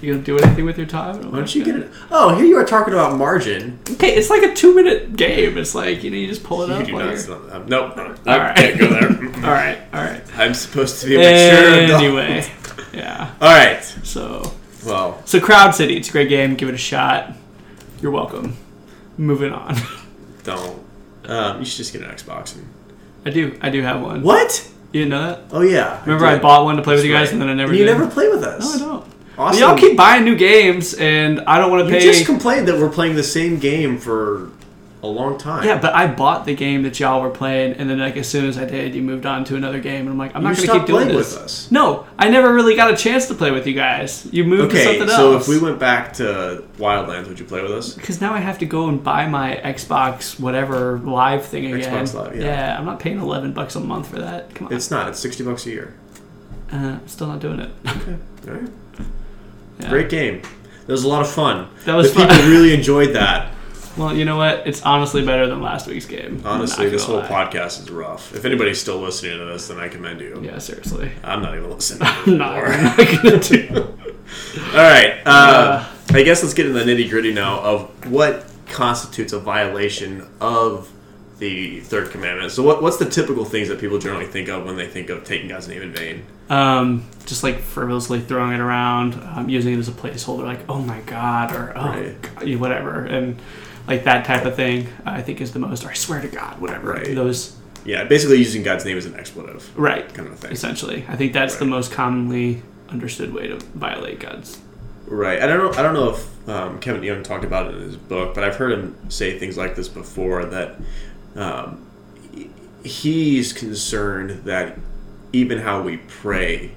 [0.00, 1.90] "You gonna do anything with your time?" Why don't you "Yeah." get it?
[2.10, 3.80] Oh, here you are talking about margin.
[3.90, 5.58] Okay, it's like a two minute game.
[5.58, 6.86] It's like you know you just pull it You up.
[6.86, 7.26] do not.
[7.26, 7.96] you're- Um, nope.
[7.98, 8.56] All I right.
[8.56, 9.34] can't go there.
[9.44, 10.22] All right, all right.
[10.36, 11.96] I'm supposed to be a mature.
[11.98, 12.46] Anyway,
[12.94, 13.34] yeah.
[13.40, 13.82] All right.
[14.04, 14.52] So,
[14.84, 16.54] Well, so Crowd City, it's a great game.
[16.54, 17.32] Give it a shot.
[18.00, 18.56] You're welcome.
[19.16, 19.76] Moving on.
[20.44, 20.84] don't.
[21.24, 22.56] Um, you should just get an Xbox.
[22.56, 22.68] And...
[23.24, 24.22] I do, I do have one.
[24.22, 24.68] What?
[24.92, 25.40] You didn't know that?
[25.52, 26.00] Oh yeah.
[26.02, 26.42] Remember, I, did.
[26.42, 27.32] bought one to play with That's you guys, right.
[27.34, 27.72] and then I never.
[27.72, 27.92] You did.
[27.92, 28.78] never play with us.
[28.78, 29.12] No, I don't.
[29.38, 29.60] Awesome.
[29.60, 32.04] Y'all keep buying new games, and I don't want to pay.
[32.04, 34.50] You just complained that we're playing the same game for
[35.02, 35.64] a long time.
[35.64, 38.44] yeah, but I bought the game that y'all were playing, and then like as soon
[38.46, 40.56] as I did, you moved on to another game, and I'm like, I'm you not
[40.56, 41.34] going to keep doing playing this.
[41.34, 41.70] with us.
[41.72, 44.28] No, I never really got a chance to play with you guys.
[44.32, 45.46] You moved to something so else.
[45.46, 47.94] So if we went back to Wildlands, would you play with us?
[47.94, 52.06] Because now I have to go and buy my Xbox whatever live thing again.
[52.06, 52.78] Xbox Live, yeah.
[52.78, 54.54] I'm not paying eleven bucks a month for that.
[54.54, 55.08] Come on, It's not.
[55.08, 55.94] It's sixty bucks a year.
[56.72, 57.70] uh, I'm still not doing it.
[57.86, 58.16] Okay.
[58.48, 58.70] All right.
[59.80, 59.88] Yeah.
[59.88, 60.42] Great game.
[60.86, 61.68] That was a lot of fun.
[61.86, 62.28] That was the fun.
[62.28, 63.51] people really enjoyed that.
[63.96, 64.66] Well, you know what?
[64.66, 66.40] It's honestly better than last week's game.
[66.44, 67.28] Honestly, this whole lie.
[67.28, 68.34] podcast is rough.
[68.34, 70.40] If anybody's still listening to this, then I commend you.
[70.42, 71.12] Yeah, seriously.
[71.22, 73.68] I'm not even listening I'm not, not gonna do.
[73.76, 75.20] All right.
[75.26, 80.26] Uh, I guess let's get into the nitty gritty now of what constitutes a violation
[80.40, 80.90] of
[81.38, 82.52] the third commandment.
[82.52, 85.24] So, what, what's the typical things that people generally think of when they think of
[85.24, 86.24] taking God's name in vain?
[86.48, 90.80] Um, just like frivolously throwing it around, um, using it as a placeholder, like "Oh
[90.80, 92.22] my God" or "Oh Right.
[92.22, 93.40] God," whatever, and
[93.86, 94.88] like that type of thing.
[95.04, 95.84] I think is the most.
[95.84, 96.92] Or I swear to God, whatever.
[96.92, 97.14] Right.
[97.14, 100.12] Those Yeah, basically using God's name as an expletive right.
[100.12, 100.52] kind of thing.
[100.52, 104.60] Essentially, I think that's the most commonly understood way to violate God's.
[105.06, 105.42] Right.
[105.42, 105.78] I don't know.
[105.78, 108.56] I don't know if um, Kevin DeYoung talked about it in his book, but I've
[108.56, 110.44] heard him say things like this before.
[110.44, 110.76] That
[111.36, 111.86] um,
[112.84, 114.78] he's concerned that
[115.32, 116.72] even how we pray,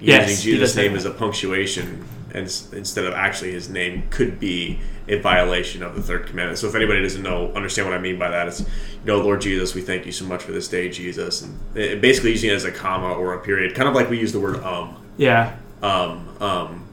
[0.00, 5.18] Yes, using Jesus' name as a punctuation instead of actually his name could be a
[5.20, 6.58] violation of the third commandment.
[6.58, 8.66] So if anybody doesn't know, understand what I mean by that, it's you
[9.06, 12.30] know, Lord Jesus, we thank you so much for this day, Jesus, and it, basically
[12.32, 14.62] using it as a comma or a period, kind of like we use the word
[14.62, 16.84] um Yeah, um, um,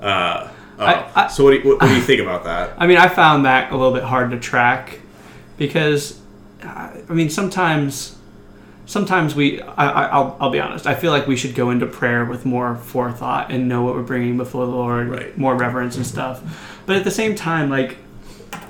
[0.00, 0.50] uh, uh.
[0.78, 2.74] I- I- so what do, you, what, what do you think about that?
[2.76, 5.00] I mean, I found that a little bit hard to track
[5.56, 6.20] because,
[6.62, 8.16] I mean, sometimes,
[8.86, 11.86] sometimes we, I, I, I'll, I'll be honest, I feel like we should go into
[11.86, 15.38] prayer with more forethought and know what we're bringing before the Lord, Right.
[15.38, 16.42] more reverence and stuff.
[16.86, 17.96] But at the same time, like,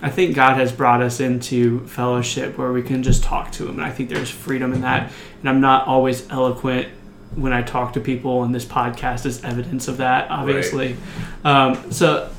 [0.03, 3.77] I think God has brought us into fellowship where we can just talk to Him,
[3.79, 5.11] and I think there's freedom in that.
[5.41, 6.89] And I'm not always eloquent
[7.35, 10.97] when I talk to people, and this podcast is evidence of that, obviously.
[11.45, 12.31] Um, so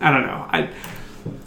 [0.00, 0.46] I don't know.
[0.50, 0.68] I,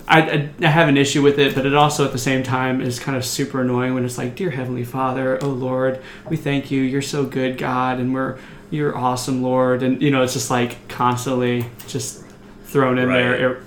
[0.09, 2.99] I I have an issue with it, but it also at the same time is
[2.99, 6.81] kind of super annoying when it's like, "Dear Heavenly Father, oh Lord, we thank you.
[6.81, 8.39] You're so good, God, and we're
[8.71, 12.23] you're awesome, Lord." And you know, it's just like constantly just
[12.65, 13.61] thrown in there.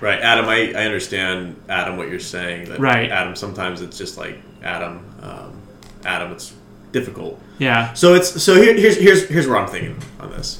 [0.00, 0.46] Right, Adam.
[0.46, 2.68] I, I understand, Adam, what you're saying.
[2.68, 3.10] That Right.
[3.10, 3.36] Adam.
[3.36, 5.04] Sometimes it's just like Adam.
[5.22, 5.62] Um,
[6.04, 6.32] Adam.
[6.32, 6.52] It's
[6.92, 7.40] difficult.
[7.58, 7.94] Yeah.
[7.94, 10.58] So it's so here, here's here's here's where I'm thinking on this.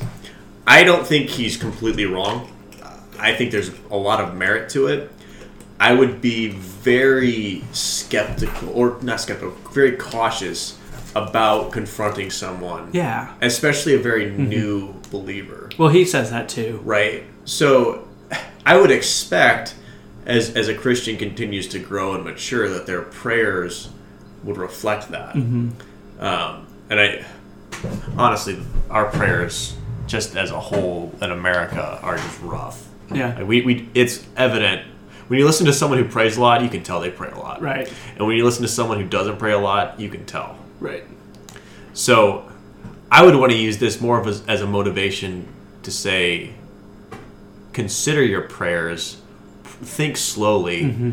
[0.67, 2.51] I don't think he's completely wrong.
[3.19, 5.11] I think there's a lot of merit to it.
[5.81, 10.79] I would be very skeptical, or not skeptical, very cautious
[11.17, 13.29] about confronting someone, Yeah.
[13.41, 16.81] especially a very new believer, Well, he says that too.
[16.85, 17.23] right?
[17.45, 18.07] So
[18.67, 19.75] I would expect,
[20.27, 23.91] as as a Christian continues to grow and mature, that their prayers
[24.43, 25.35] would reflect that.
[25.37, 27.25] Um, and I,
[28.17, 28.57] Honestly,
[28.89, 29.75] our prayers,
[30.07, 32.87] just as a whole in America, are just rough.
[33.13, 33.35] Yeah.
[33.37, 34.83] Like we, we, it's evident
[35.29, 37.39] when you listen to someone who prays a lot, you can tell they pray a
[37.39, 37.61] lot.
[37.63, 37.93] Right.
[38.17, 40.57] And when you listen to someone who doesn't pray a lot, you can tell.
[40.81, 41.05] Right.
[41.93, 42.51] So,
[43.11, 45.47] I would want to use this more of as, as a motivation
[45.85, 46.53] to say,
[47.73, 49.21] consider your prayers,
[49.65, 50.83] think slowly.
[50.85, 51.11] Mm-hmm.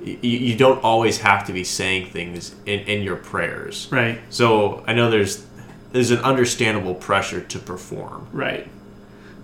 [0.00, 3.88] Y- You, you don't always have to be saying things in, in your prayers.
[3.90, 4.20] Right.
[4.30, 5.44] So I know there's
[5.92, 8.26] there's an understandable pressure to perform.
[8.32, 8.68] Right.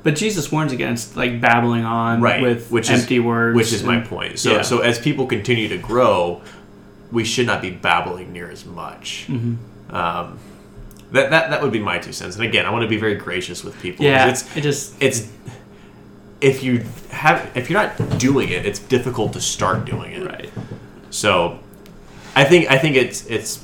[0.02, 3.56] But Jesus warns against like babbling on Right, with which is- empty words.
[3.56, 4.38] Which is my point.
[4.38, 4.62] So yeah.
[4.62, 6.42] so as people continue to grow,
[7.12, 9.26] we should not be babbling near as much.
[9.28, 9.94] Mm-hmm.
[9.94, 10.38] Um,
[11.12, 12.36] that, that that would be my two cents.
[12.36, 14.04] And again, I want to be very gracious with people.
[14.04, 14.28] Yeah.
[14.28, 15.30] It's it just it's
[16.40, 20.26] if you have if you're not doing it, it's difficult to start doing it.
[20.26, 20.50] right.
[21.10, 21.58] So
[22.34, 23.62] I think I think it's it's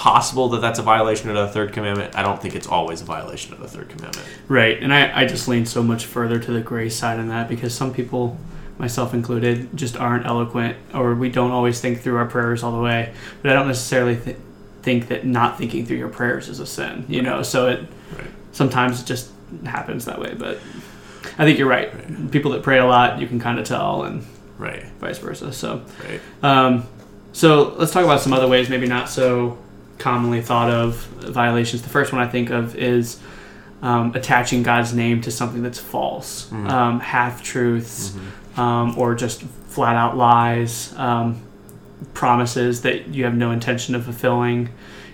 [0.00, 2.16] possible that that's a violation of the third commandment.
[2.16, 4.26] I don't think it's always a violation of the third commandment.
[4.48, 4.82] Right.
[4.82, 7.74] And I, I just lean so much further to the gray side on that because
[7.74, 8.38] some people,
[8.78, 12.80] myself included, just aren't eloquent or we don't always think through our prayers all the
[12.80, 13.12] way.
[13.42, 14.38] But I don't necessarily th-
[14.80, 17.42] think that not thinking through your prayers is a sin, you know?
[17.42, 17.80] So it
[18.16, 18.26] Right.
[18.52, 19.30] sometimes it just
[19.66, 20.34] happens that way.
[20.34, 20.60] But
[21.36, 22.30] I think you're right.
[22.30, 24.24] People that pray a lot, you can kind of tell, and
[24.56, 24.86] Right.
[24.98, 25.52] vice versa.
[25.52, 25.82] So.
[26.08, 26.20] Right.
[26.42, 26.84] Um,
[27.32, 29.58] so let's talk about some other ways, maybe not so
[30.00, 31.82] commonly thought of violations.
[31.82, 33.20] The first one I think of is
[33.82, 38.16] um, attaching God's name to something that's false, um, half truths,
[38.56, 41.40] um, or just flat out lies, um,
[42.14, 44.68] promises that you have no intention of fulfilling.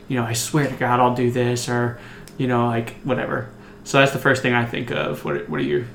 [0.08, 1.98] You know, I swear to God, I'll do this, or
[2.38, 3.50] you know, like whatever.
[3.84, 5.24] So that's the first thing I think of.
[5.24, 5.86] What are, what are your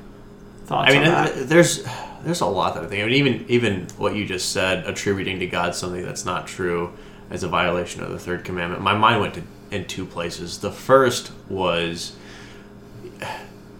[0.65, 1.49] thoughts I mean, on that?
[1.49, 1.85] there's
[2.23, 3.03] there's a lot that I think.
[3.03, 6.93] I mean, even even what you just said, attributing to God something that's not true,
[7.31, 8.81] as a violation of the third commandment.
[8.83, 10.59] My mind went to in two places.
[10.59, 12.13] The first was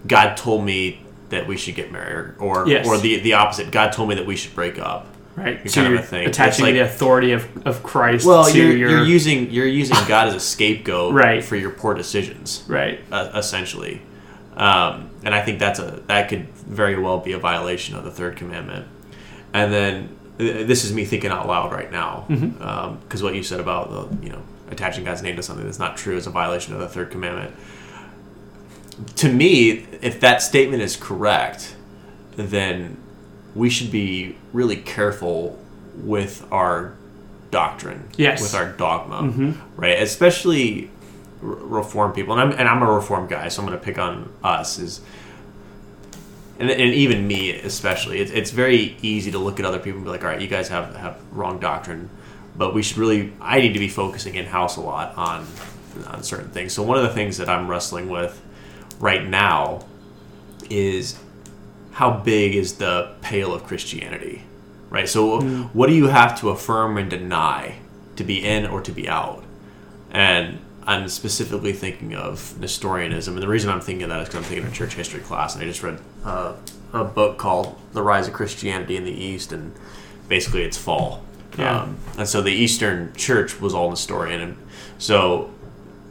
[0.07, 2.87] God told me that we should get married, or Yes.
[2.87, 3.71] or the the opposite.
[3.71, 5.07] God told me that we should break up.
[5.35, 5.57] right?
[5.59, 8.89] kind So of you're attaching like- the authority of, of Christ Well, to you're, your
[8.89, 11.43] you're using you're using God as a scapegoat Right.
[11.43, 12.63] for your poor decisions.
[12.67, 12.99] right.
[13.11, 14.01] uh, essentially.
[14.57, 18.11] Um, and I think that's a that could very well be a violation of the
[18.11, 18.87] third commandment.
[19.53, 22.61] And then th- this is me thinking out loud right now, mm-hmm.
[22.61, 25.79] um, because what you said about the you know attaching God's name to something that's
[25.79, 27.55] not true is a violation of the third commandment.
[29.17, 31.75] To me, if that statement is correct,
[32.35, 32.97] then
[33.55, 35.59] we should be really careful
[35.95, 36.95] with our
[37.51, 38.41] doctrine, Yes.
[38.41, 39.51] with our dogma, mm-hmm.
[39.75, 40.01] right?
[40.01, 40.89] Especially
[41.43, 43.97] r- reform people, and I'm and I'm a reform guy, so I'm going to pick
[43.97, 45.01] on us is.
[46.61, 50.05] And, and even me especially, it's, it's very easy to look at other people and
[50.05, 52.09] be like, all right, you guys have, have wrong doctrine,
[52.55, 55.47] but we should really, I need to be focusing in house a lot on
[56.07, 56.73] on certain things.
[56.73, 58.41] So one of the things that I'm wrestling with
[58.99, 59.85] right now
[60.69, 61.19] is
[61.91, 64.43] how big is the pale of Christianity,
[64.89, 65.07] right?
[65.07, 65.61] So hmm.
[65.73, 67.79] what do you have to affirm and deny
[68.15, 69.43] to be in or to be out?
[70.11, 74.37] And I'm specifically thinking of Nestorianism, and the reason I'm thinking of that is because
[74.37, 76.53] I'm thinking of a church history class, and I just read uh,
[76.93, 79.73] a book called "The Rise of Christianity in the East," and
[80.27, 81.23] basically it's fall.
[81.57, 81.81] Yeah.
[81.81, 84.57] Um, and so the Eastern Church was all Nestorian, and
[84.97, 85.51] so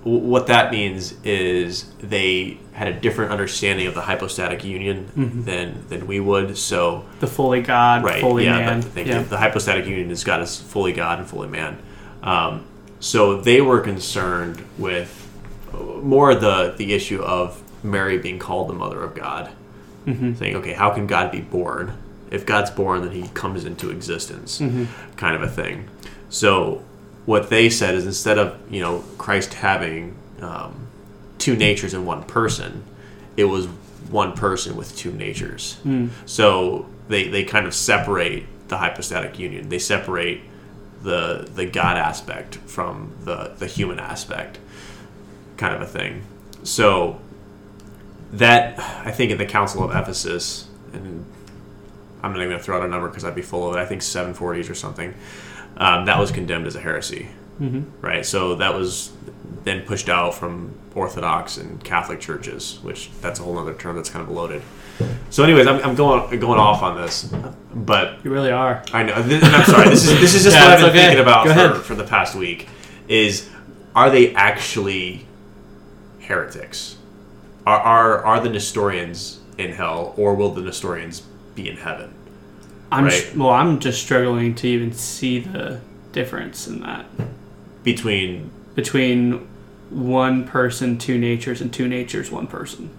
[0.04, 5.85] w- what that means is they had a different understanding of the hypostatic union than
[5.88, 6.56] than we would.
[6.56, 8.80] So The fully God, right, fully yeah, man.
[8.94, 9.22] The, yeah.
[9.22, 11.78] the hypostatic union is God is fully God and fully man.
[12.22, 12.66] Um,
[13.00, 15.28] so they were concerned with
[15.74, 19.51] uh, more the the issue of Mary being called the mother of God,
[20.07, 20.34] Mm-hmm.
[20.34, 21.92] saying, okay, how can God be born?
[22.30, 24.84] If God's born, then He comes into existence, Mm-hmm.
[25.16, 25.88] kind of a thing.
[26.30, 26.82] So
[27.26, 30.86] what they said is instead of you know Christ having um,
[31.38, 32.82] two natures in one person,
[33.36, 33.66] it was
[34.11, 35.78] one person with two natures.
[36.26, 39.68] So they, they kind of separate the hypostatic union.
[39.68, 40.40] They separate
[41.03, 44.59] the the God aspect from the, the human aspect,
[45.57, 46.22] kind of a thing.
[46.62, 47.20] So
[48.32, 51.24] that I think in the Council of Ephesus, and
[52.22, 53.78] I'm not even going to throw out a number because I'd be full of it.
[53.80, 55.14] I think 740s or something.
[55.76, 57.28] Um, that was condemned as a heresy,
[57.61, 57.82] Mm-hmm.
[58.05, 58.24] right?
[58.24, 59.12] So that was
[59.64, 64.11] then pushed out from Orthodox and Catholic churches, which that's a whole other term that's
[64.11, 64.62] kind of loaded.
[65.30, 67.32] So, anyways, I'm, I'm going going off on this,
[67.74, 68.82] but You really are.
[68.92, 69.22] I know.
[69.22, 69.88] This, I'm sorry.
[69.88, 70.98] This is this is just Yeah, what I've been okay.
[71.01, 71.76] thinking about Go for, ahead.
[71.82, 72.68] for the past week.
[73.09, 73.48] Is
[73.94, 75.26] are they actually
[76.20, 76.96] heretics?
[77.66, 81.22] Are, are are the Nestorians in hell, or will the Nestorians
[81.55, 82.14] be in heaven?
[82.92, 83.12] I'm Right.
[83.12, 83.51] sh- well.
[83.51, 85.80] I'm just struggling to even see the
[86.12, 87.07] difference in that
[87.84, 89.46] Between between
[89.90, 92.90] one person, two natures, and two natures, one person.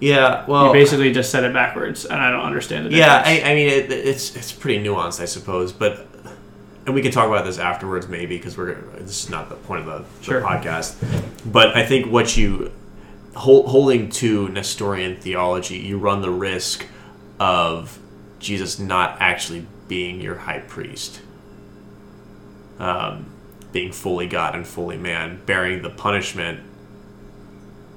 [0.00, 2.92] Yeah, well, you basically just said it backwards, and I don't understand it.
[2.92, 3.22] yeah.
[3.24, 6.06] I, I mean, it, it's it's pretty nuanced, I suppose, but
[6.86, 9.80] and we can talk about this afterwards, maybe, because we're this is not the point
[9.80, 10.40] of the, the Sure.
[10.40, 10.94] podcast.
[11.50, 12.70] But I think what you
[13.34, 16.86] hol- holding to Nestorian theology, you run the risk
[17.40, 17.98] of
[18.38, 21.20] Jesus not actually being your high priest,
[22.78, 23.26] um,
[23.72, 26.60] being fully God and fully man, bearing the punishment,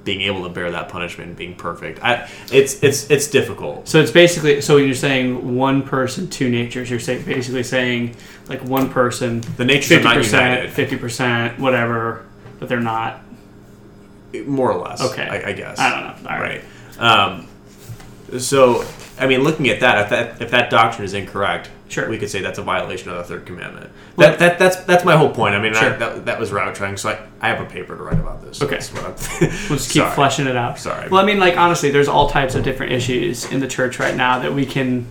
[0.04, 2.02] being able to bear that punishment, and being perfect.
[2.02, 3.86] I, it's it's it's difficult.
[3.86, 6.88] So it's basically so you're saying one person, two natures.
[6.90, 8.16] You're saying basically saying
[8.48, 12.24] like one person, The natures are fifty not percent, united, fifty percent, whatever,
[12.58, 13.20] but they're not.
[14.46, 15.00] more or less.
[15.02, 15.28] Okay.
[15.28, 15.78] I, I guess.
[15.78, 16.30] I don't know.
[16.30, 16.62] All right.
[16.98, 17.02] Right.
[17.02, 17.46] Um,
[18.38, 18.84] so,
[19.18, 22.08] I mean, looking at that, if that if that doctrine is incorrect, Sure.
[22.08, 23.90] we could say that's a violation of the third commandment.
[24.16, 25.54] That, that that's that's my whole point.
[25.54, 26.96] I mean, I, that, that was was trying.
[26.96, 28.62] So I, I have a paper to write about this.
[28.62, 28.78] Okay.
[28.92, 29.12] What I'm,
[29.68, 30.14] We'll just keep Sorry.
[30.14, 30.78] fleshing it out.
[30.78, 31.08] Sorry.
[31.08, 34.14] Well, I mean, like honestly, there's all types of different issues in the church right
[34.16, 35.06] now that we can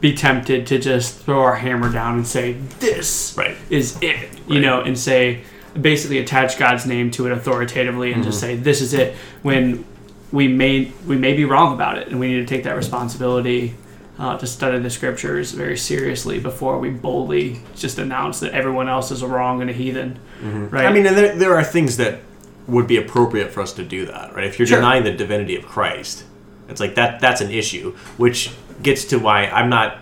[0.00, 3.56] be tempted to just throw our hammer down and say this Right.
[3.70, 4.60] is it, you Right.
[4.60, 5.42] know, and say
[5.80, 8.30] basically attach God's name to it authoritatively and Mm-hmm.
[8.30, 9.84] just say this is it when
[10.30, 13.74] we may we may be wrong about it and we need to take that responsibility
[14.18, 19.10] uh, to study the scriptures very seriously before we boldly just announce that everyone else
[19.10, 20.44] is wrong and a heathen, right?
[20.44, 20.76] Mm-hmm.
[20.76, 22.20] I mean, and there, there are things that
[22.66, 24.44] would be appropriate for us to do that, right?
[24.44, 24.78] If you're Sure.
[24.78, 26.24] denying the divinity of Christ,
[26.68, 27.20] it's like that.
[27.20, 28.52] That's an issue, which
[28.82, 29.98] gets to why I'm not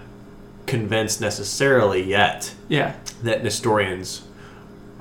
[0.67, 2.95] convinced necessarily yet yeah.
[3.23, 4.23] that Nestorians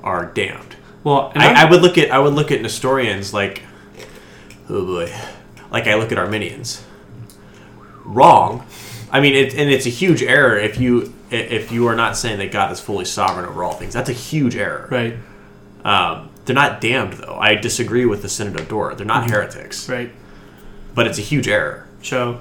[0.02, 0.76] are damned.
[1.04, 3.62] Well, I, I would look at I would look at Nestorians like,
[4.68, 5.12] oh boy,
[5.70, 6.84] like I look at Arminians.
[8.04, 8.66] Wrong.
[9.12, 12.38] I mean, it, and it's a huge error if you if you are not saying
[12.38, 13.92] that God is fully sovereign over all things.
[13.94, 14.88] That's a huge error.
[14.90, 15.14] right.
[15.84, 17.36] Um, they're not damned though.
[17.40, 18.96] I disagree with the Synod of Dort.
[18.98, 20.10] They're not heretics, Right.
[20.94, 21.86] but it's a huge error.
[22.02, 22.40] So,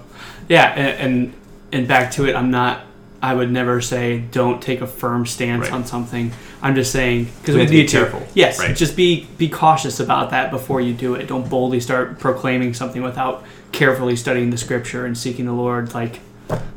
[0.49, 1.33] yeah, and, and
[1.71, 2.35] and back to it.
[2.35, 2.81] I'm not.
[3.23, 5.71] I would never say don't take a firm stance Right.
[5.73, 6.31] on something.
[6.61, 7.97] I'm just saying because We we, have to be need to.
[7.97, 8.27] careful.
[8.33, 8.75] Yes, Right.
[8.75, 11.27] just be be cautious about that before you do it.
[11.27, 15.93] Don't boldly start proclaiming something without carefully studying the scripture and seeking the Lord.
[15.93, 16.19] Like,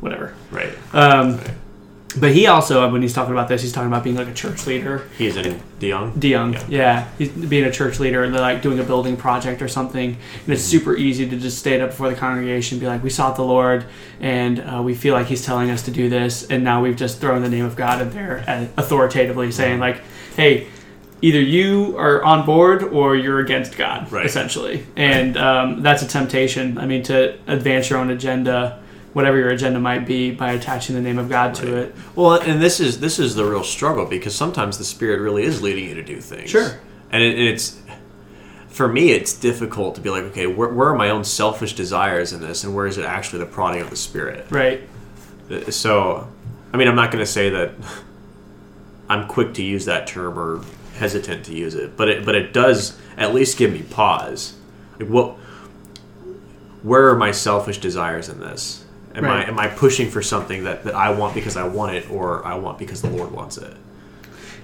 [0.01, 0.35] whatever.
[0.51, 0.73] Right.
[0.93, 1.51] Um, Right.
[2.17, 4.69] But he also, when he's talking about this, he's talking about being like a church
[4.69, 5.03] leader.
[5.19, 6.13] He's in DeYoung.
[6.13, 6.63] DeYoung, Yeah.
[6.69, 7.09] yeah.
[7.19, 10.49] he's being a church leader and they're like doing a building project or something, and
[10.55, 13.35] it's super easy to just stand up before the congregation and be like, "We sought
[13.35, 13.85] the Lord,
[14.21, 17.21] and uh, we feel like He's telling us to do this, and now we've just
[17.21, 20.01] thrown the name of God in there uh, authoritatively, saying like,
[20.37, 20.69] hey."
[21.23, 24.27] Either you are on board or you're against God, Right.
[24.27, 26.77] essentially, and um, that's a temptation.
[26.77, 28.79] I mean, to advance your own agenda,
[29.15, 31.95] whatever your agenda might be, by attaching the name of God to it.
[32.15, 35.63] Well, and this is this is the real struggle because sometimes the spirit really is
[35.63, 36.51] leading you to do things.
[36.51, 36.79] Sure.
[37.11, 37.81] And it, it's
[38.69, 42.33] for me, it's difficult to be like, okay, where, where are my own selfish desires
[42.33, 44.47] in this, and where is it actually the prodding of the spirit?
[44.51, 44.83] Right.
[45.51, 46.29] Uh, So,
[46.73, 47.71] I mean, I'm not going to say that
[49.09, 50.65] I'm quick to use that term or
[50.97, 54.55] hesitant to use it, but it but it does at least give me pause.
[54.99, 55.37] Like, what?
[56.83, 58.85] Where are my selfish desires in this?
[59.15, 59.47] Am Right.
[59.47, 62.45] I am I pushing for something that, that I want because I want it, or
[62.45, 63.73] I want because the Lord wants it?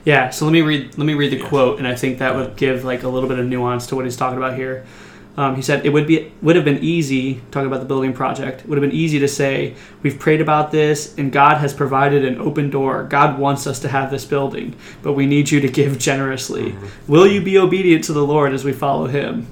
[0.05, 1.48] Yeah, so let me read let me read the Yeah.
[1.48, 4.05] quote, and I think that would give like a little bit of nuance to what
[4.05, 4.84] he's talking about here.
[5.36, 8.66] Um, he said it would be would have been easy talking about the building project.
[8.66, 12.40] Would have been easy to say we've prayed about this, and God has provided an
[12.40, 13.05] open door.
[13.05, 16.74] God wants us to have this building, but we need you to give generously.
[17.07, 19.46] Will you be obedient to the Lord as we follow Him?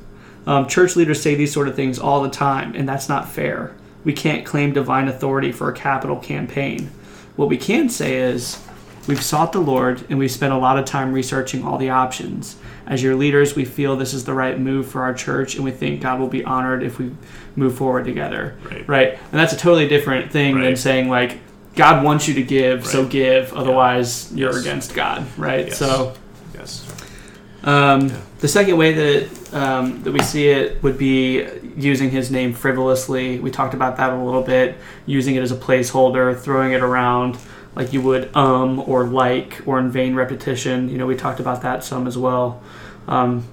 [0.47, 3.73] Um, church leaders say these sort of things all the time, and that's not fair.
[4.05, 6.91] We can't claim divine authority for a capital campaign.
[7.37, 8.65] What we can say is,
[9.07, 12.57] we've sought the Lord and we've spent a lot of time researching all the options.
[12.87, 15.71] As your leaders, we feel this is the right move for our church, and we
[15.71, 17.11] think God will be honored if we
[17.55, 18.57] move forward together.
[18.65, 18.89] Right.
[18.89, 19.13] right?
[19.13, 21.39] And that's a totally different thing than saying, like,
[21.75, 24.61] God wants you to give, so give, otherwise you're Yes.
[24.63, 25.67] against God, right?
[25.67, 25.79] Yes.
[25.79, 26.15] So.
[26.55, 26.87] Yes.
[27.63, 31.45] Um, The second way that um, that we see it would be
[31.79, 33.39] using his name frivolously.
[33.39, 34.77] We talked about that a little bit,
[35.07, 37.39] using it as a placeholder, throwing it around
[37.75, 40.89] like you would um or like or in vain repetition.
[40.89, 42.63] You know, we talked about that some as well.
[43.07, 43.47] Um,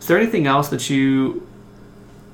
[0.00, 1.46] is there anything else that you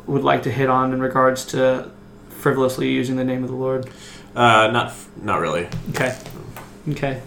[0.07, 1.91] would like to hit on in regards to
[2.31, 3.91] frivolously using the name of the Lord?
[4.35, 5.69] Uh, not not really.
[5.91, 6.17] Okay.
[6.89, 7.23] Okay.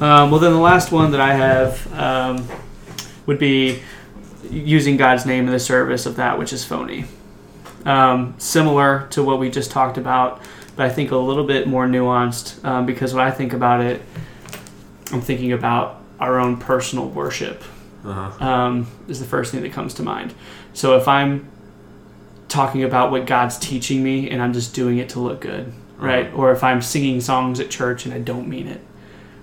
[0.00, 2.46] Um, well, then the last one that I have um,
[3.26, 3.82] would be
[4.50, 7.06] using God's name in the service of that which is phony.
[7.88, 10.42] Um, similar to what we just talked about,
[10.76, 14.02] but I think a little bit more nuanced um, because when I think about it,
[15.10, 17.62] I'm thinking about our own personal worship
[18.04, 18.44] Uh-huh.
[18.44, 20.34] um, is the first thing that comes to mind.
[20.74, 21.48] So if I'm
[22.48, 26.32] talking about what God's teaching me and I'm just doing it to look good, right?
[26.34, 28.80] Or if I'm singing songs at church and I don't mean it,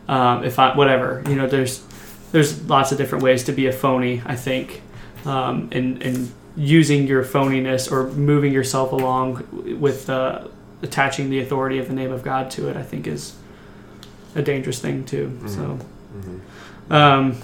[0.07, 1.83] um, if I whatever, you know, there's
[2.31, 4.21] there's lots of different ways to be a phony.
[4.25, 4.81] I think,
[5.25, 10.47] um, and and using your phoniness or moving yourself along with uh,
[10.81, 13.35] attaching the authority of the name of God to it, I think is
[14.35, 15.37] a dangerous thing too.
[15.47, 15.79] So.
[16.89, 17.37] Um,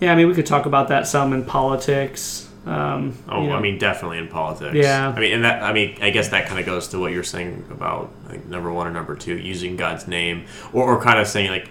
[0.00, 2.48] yeah, I mean, we could talk about that some in politics.
[2.66, 4.74] Um, Oh, you know, I mean, definitely in politics.
[4.74, 5.12] Yeah.
[5.14, 5.62] I mean, and that.
[5.62, 8.72] I mean, I guess that kind of goes to what you're saying about like number
[8.72, 11.68] one or number two, using God's name, or, or kind of saying like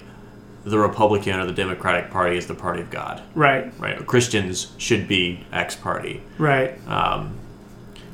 [0.63, 4.05] the Republican or the Democratic Party is the party of God, right, right?
[4.05, 7.35] Christians should be X party, right, um,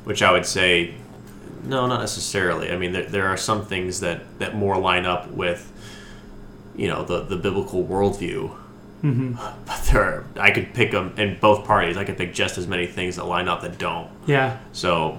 [0.04, 0.94] which I would say,
[1.64, 2.70] no, not necessarily.
[2.72, 5.70] I mean, there, there are some things that that more line up with,
[6.74, 8.48] you know, the the biblical worldview.
[9.02, 9.34] hmm
[9.66, 11.96] But there, are, I could pick them in both parties.
[11.98, 14.08] I could pick just as many things that line up that don't.
[14.26, 14.58] yeah.
[14.72, 15.18] So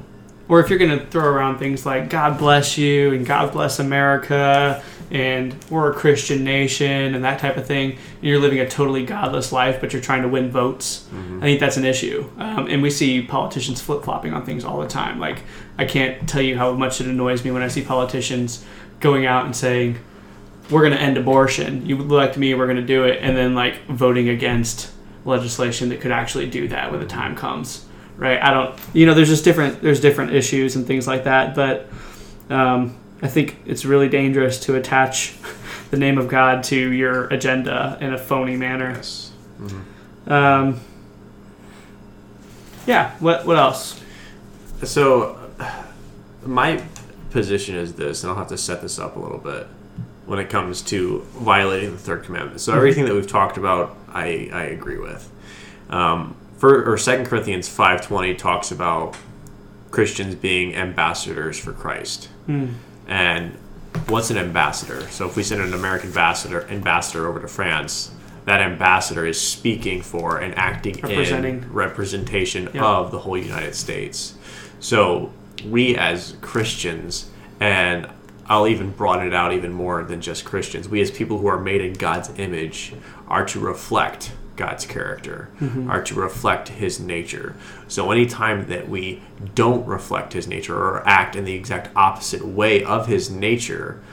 [0.49, 3.79] Or if you're going to throw around things like "God bless you" and "God bless
[3.79, 8.67] America" and "We're a Christian nation" and that type of thing, and you're living a
[8.67, 12.27] totally godless life, but you're trying to win votes, I think that's an issue.
[12.39, 15.19] Um, and we see politicians flip flopping on things all the time.
[15.19, 15.43] Like
[15.77, 18.65] I can't tell you how much it annoys me when I see politicians
[18.99, 19.99] going out and saying,
[20.71, 21.85] "We're going to end abortion.
[21.85, 24.91] You elect me, we're going to do it," and then like voting against
[25.25, 27.85] legislation that could actually do that when the time comes
[28.19, 31.55] right i don't you know there's just different there's different issues and things like that
[31.55, 31.87] but
[32.49, 35.35] um, i think it's really dangerous to attach
[35.91, 39.31] the name of god to your agenda in a phony manner yes.
[40.27, 40.79] um,
[42.85, 43.99] yeah what what else
[44.83, 45.37] So
[46.45, 46.81] my
[47.31, 49.67] position is this, and I'll have to set this up a little bit
[50.25, 52.61] when it comes to violating the third commandment.
[52.61, 55.29] So everything that we've talked about, I, I agree with.
[55.89, 59.17] Um, for or Second Corinthians five twenty talks about
[59.89, 62.25] Christians being ambassadors for Christ.
[62.45, 62.67] Hmm.
[63.07, 63.57] And
[64.07, 65.01] what's an ambassador?
[65.09, 68.11] So if we send an American ambassador ambassador over to France,
[68.45, 71.63] that ambassador is speaking for and acting Representing.
[71.63, 72.83] in representation Yeah.
[72.85, 74.35] of the whole United States.
[74.79, 75.31] So
[75.65, 77.29] we as Christians,
[77.59, 78.07] and
[78.47, 81.59] I'll even broaden it out even more than just Christians, we as people who are
[81.59, 82.93] made in God's image
[83.27, 85.89] are to reflect God's character, mm-hmm.
[85.89, 87.55] are to reflect His nature.
[87.87, 89.23] So anytime that we
[89.55, 94.03] don't reflect His nature or act in the exact opposite way of His nature,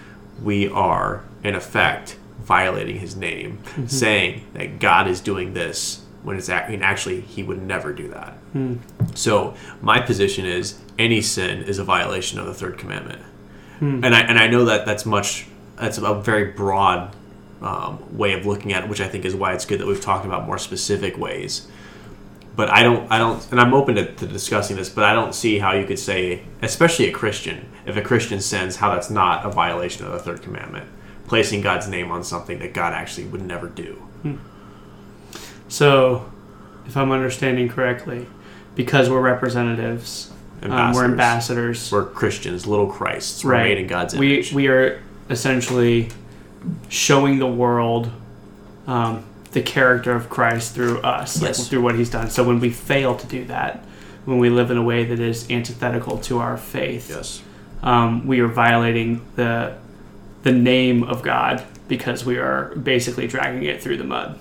[0.41, 3.87] we are, in effect, violating His name, mm-hmm.
[3.87, 7.93] saying that God is doing this when it's act- I mean, actually He would never
[7.93, 8.35] do that.
[8.53, 8.77] Hmm.
[9.15, 13.23] So my position is any sin is a violation of the third commandment,
[13.81, 14.05] hmm.
[14.05, 17.16] and I and I know that that's much that's a very broad
[17.63, 20.01] um, way of looking at it, which I think is why it's good that we've
[20.01, 21.67] talked about more specific ways.
[22.55, 25.35] But I don't I don't and I'm open to, to discussing this, but I don't
[25.35, 29.45] see how you could say, especially a Christian, if a Christian sins, how that's not
[29.45, 30.89] a violation of the third commandment,
[31.27, 34.03] placing God's name on something that God actually would never do.
[35.69, 36.31] so
[36.87, 38.27] if i'm understanding correctly
[38.77, 40.33] because we're representatives
[40.63, 43.45] um, we're ambassadors We're Christians, little Christs.
[43.45, 44.53] We're right made in God's image.
[44.53, 46.09] we we are essentially
[46.89, 48.11] showing the world
[48.87, 51.69] um, the character of Christ through us, like, Yes.
[51.69, 52.31] through what He's done.
[52.31, 53.85] So when we fail to do that,
[54.25, 57.43] when we live in a way that is antithetical to our faith, yes.
[57.83, 59.75] um, we are violating the
[60.43, 64.39] the name of God because we are basically dragging it through the mud,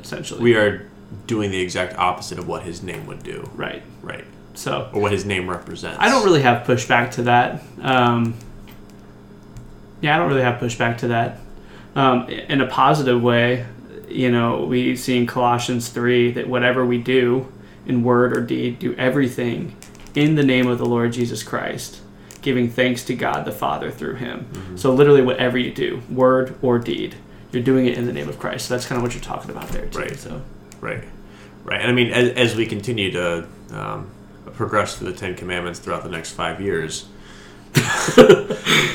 [0.00, 0.40] essentially.
[0.42, 0.86] We are
[1.26, 3.50] doing the exact opposite of what his name would do.
[3.54, 3.82] right.
[4.02, 4.24] Right.
[4.54, 5.98] So Or what his name represents.
[6.00, 7.62] I don't really have pushback to that.
[7.82, 8.34] Um,
[10.00, 11.38] yeah, I don't really have pushback to that.
[11.94, 13.66] Um, in a positive way,
[14.08, 17.52] you know, we see in Colossians 3 that whatever we do
[17.86, 19.76] in word or deed, do everything
[20.14, 22.00] in the name of the Lord Jesus Christ,
[22.40, 24.76] giving thanks to God the Father through him.
[24.76, 27.16] So, literally, whatever you do, word or deed,
[27.50, 28.66] you're doing it in the name of Christ.
[28.66, 29.98] So, that's kind of what you're talking about there, too.
[29.98, 30.16] Right.
[30.16, 30.42] So,
[30.80, 31.04] Right.
[31.64, 31.80] Right.
[31.80, 34.10] And I mean, as, as we continue to um,
[34.54, 37.06] progress through the Ten Commandments throughout the next five years,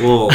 [0.02, 0.30] we'll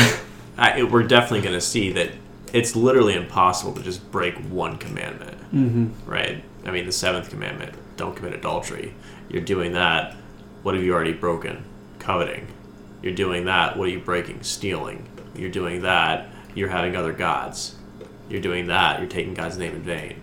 [0.56, 2.10] I, we're definitely going to see that
[2.52, 5.88] it's literally impossible to just break one commandment, mm-hmm.
[6.08, 6.44] right?
[6.64, 8.94] I mean, the seventh commandment: don't commit adultery.
[9.28, 10.14] You're doing that.
[10.62, 11.64] What have you already broken?
[11.98, 12.48] Coveting.
[13.02, 13.76] You're doing that.
[13.76, 14.42] What are you breaking?
[14.42, 15.08] Stealing.
[15.34, 16.28] You're doing that.
[16.54, 17.76] You're having other gods.
[18.28, 19.00] You're doing that.
[19.00, 20.20] You're taking God's name in vain.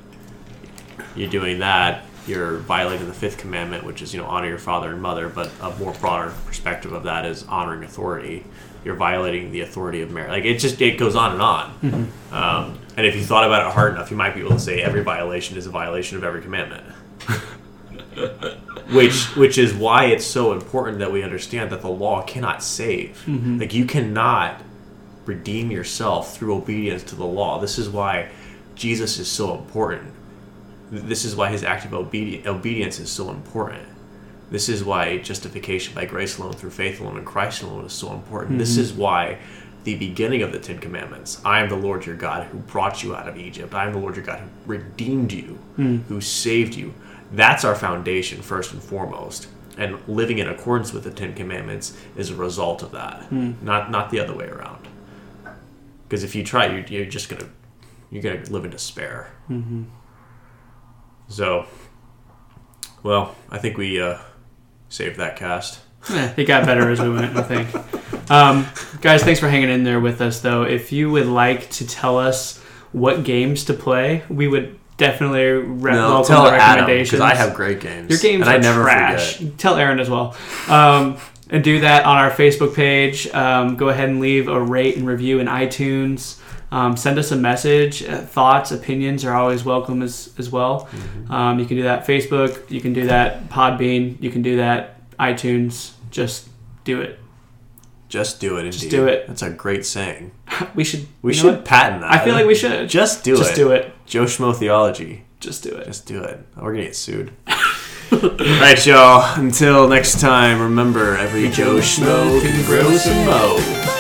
[1.16, 2.06] You're doing that.
[2.28, 5.30] You're violating the fifth commandment, which is you know honor your father and mother.
[5.30, 8.46] But a more broader perspective of that is honoring authority.
[8.86, 10.32] You're violating the authority of marriage.
[10.32, 12.12] Like it just it goes on and on.
[12.32, 14.82] Um, and if you thought about it hard enough, you might be able to say
[14.82, 16.84] every violation is a violation of every commandment.
[18.92, 23.24] which which is why it's so important that we understand that the law cannot save.
[23.60, 24.62] Like you cannot
[25.26, 27.60] redeem yourself through obedience to the law.
[27.60, 28.30] This is why
[28.76, 30.14] Jesus is so important.
[30.92, 33.88] This is why his active obedi- obedience is so important.
[34.52, 38.14] This is why justification by grace alone through faith alone in Christ alone is so
[38.14, 38.58] important.
[38.58, 39.38] This is why
[39.84, 43.16] the beginning of the Ten Commandments I am the Lord your God who brought you
[43.16, 43.74] out of Egypt.
[43.74, 45.60] I am the Lord your God who redeemed you,
[46.08, 46.94] who saved you.
[47.32, 49.48] That's our foundation, first and foremost.
[49.78, 54.10] And living in accordance with the Ten Commandments is a result of that, not, not
[54.10, 54.88] the other way around.
[56.08, 57.48] Because if you try, you're, you're just gonna
[58.10, 59.32] you're gonna live in despair.
[59.48, 59.84] Mm-hmm.
[61.28, 61.68] So,
[63.04, 64.18] well, I think we uh,
[64.90, 65.80] saved that cast.
[66.10, 68.32] Eh, it got better as we went, I think.
[68.32, 68.68] Um,
[69.02, 70.64] guys, thanks for hanging in there with us, though.
[70.64, 72.60] If you would like to tell us
[72.92, 77.12] what games to play, we would definitely re- welcome tell the recommendations.
[77.12, 78.10] because I have great games.
[78.10, 79.38] Your games and are I never trash.
[79.38, 79.58] forget.
[79.58, 80.36] Tell Aaron as well.
[80.68, 81.18] Um,
[81.50, 83.28] and do that on our Facebook page.
[83.34, 86.40] Um, go ahead and leave a rate and review in iTunes.
[86.72, 88.04] Um, send us a message.
[88.04, 90.88] Uh, thoughts, opinions are always welcome as, as well.
[90.92, 91.32] Mm-hmm.
[91.32, 92.70] Um, you can do that Facebook.
[92.70, 94.22] You can do that Podbean.
[94.22, 95.94] You can do that iTunes.
[96.12, 96.50] Just
[96.84, 97.20] do it.
[98.08, 98.66] Just do it.
[98.66, 98.90] Indeed.
[98.90, 99.28] do it.
[99.28, 100.32] That's a great saying.
[100.76, 101.08] We should.
[101.22, 101.66] We should what?
[101.66, 102.12] patent that.
[102.12, 102.90] I feel like we should.
[102.90, 103.56] Just do Just it.
[103.56, 103.94] Just do it.
[104.06, 105.24] Joe Schmo theology.
[105.40, 105.86] Just do it.
[105.86, 106.40] Just do it.
[106.58, 107.32] We're gonna get sued.
[108.12, 109.40] All right, y'all.
[109.40, 113.56] Until next time, remember every Joe Schmo can grow some mo.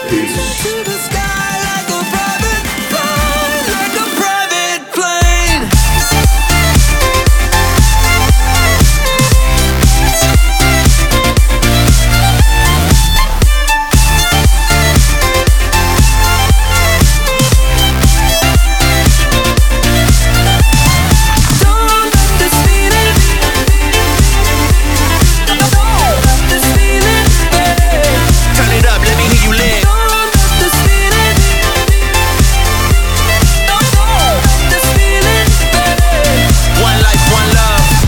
[0.09, 0.63] Peace.
[0.63, 0.98] to the sky.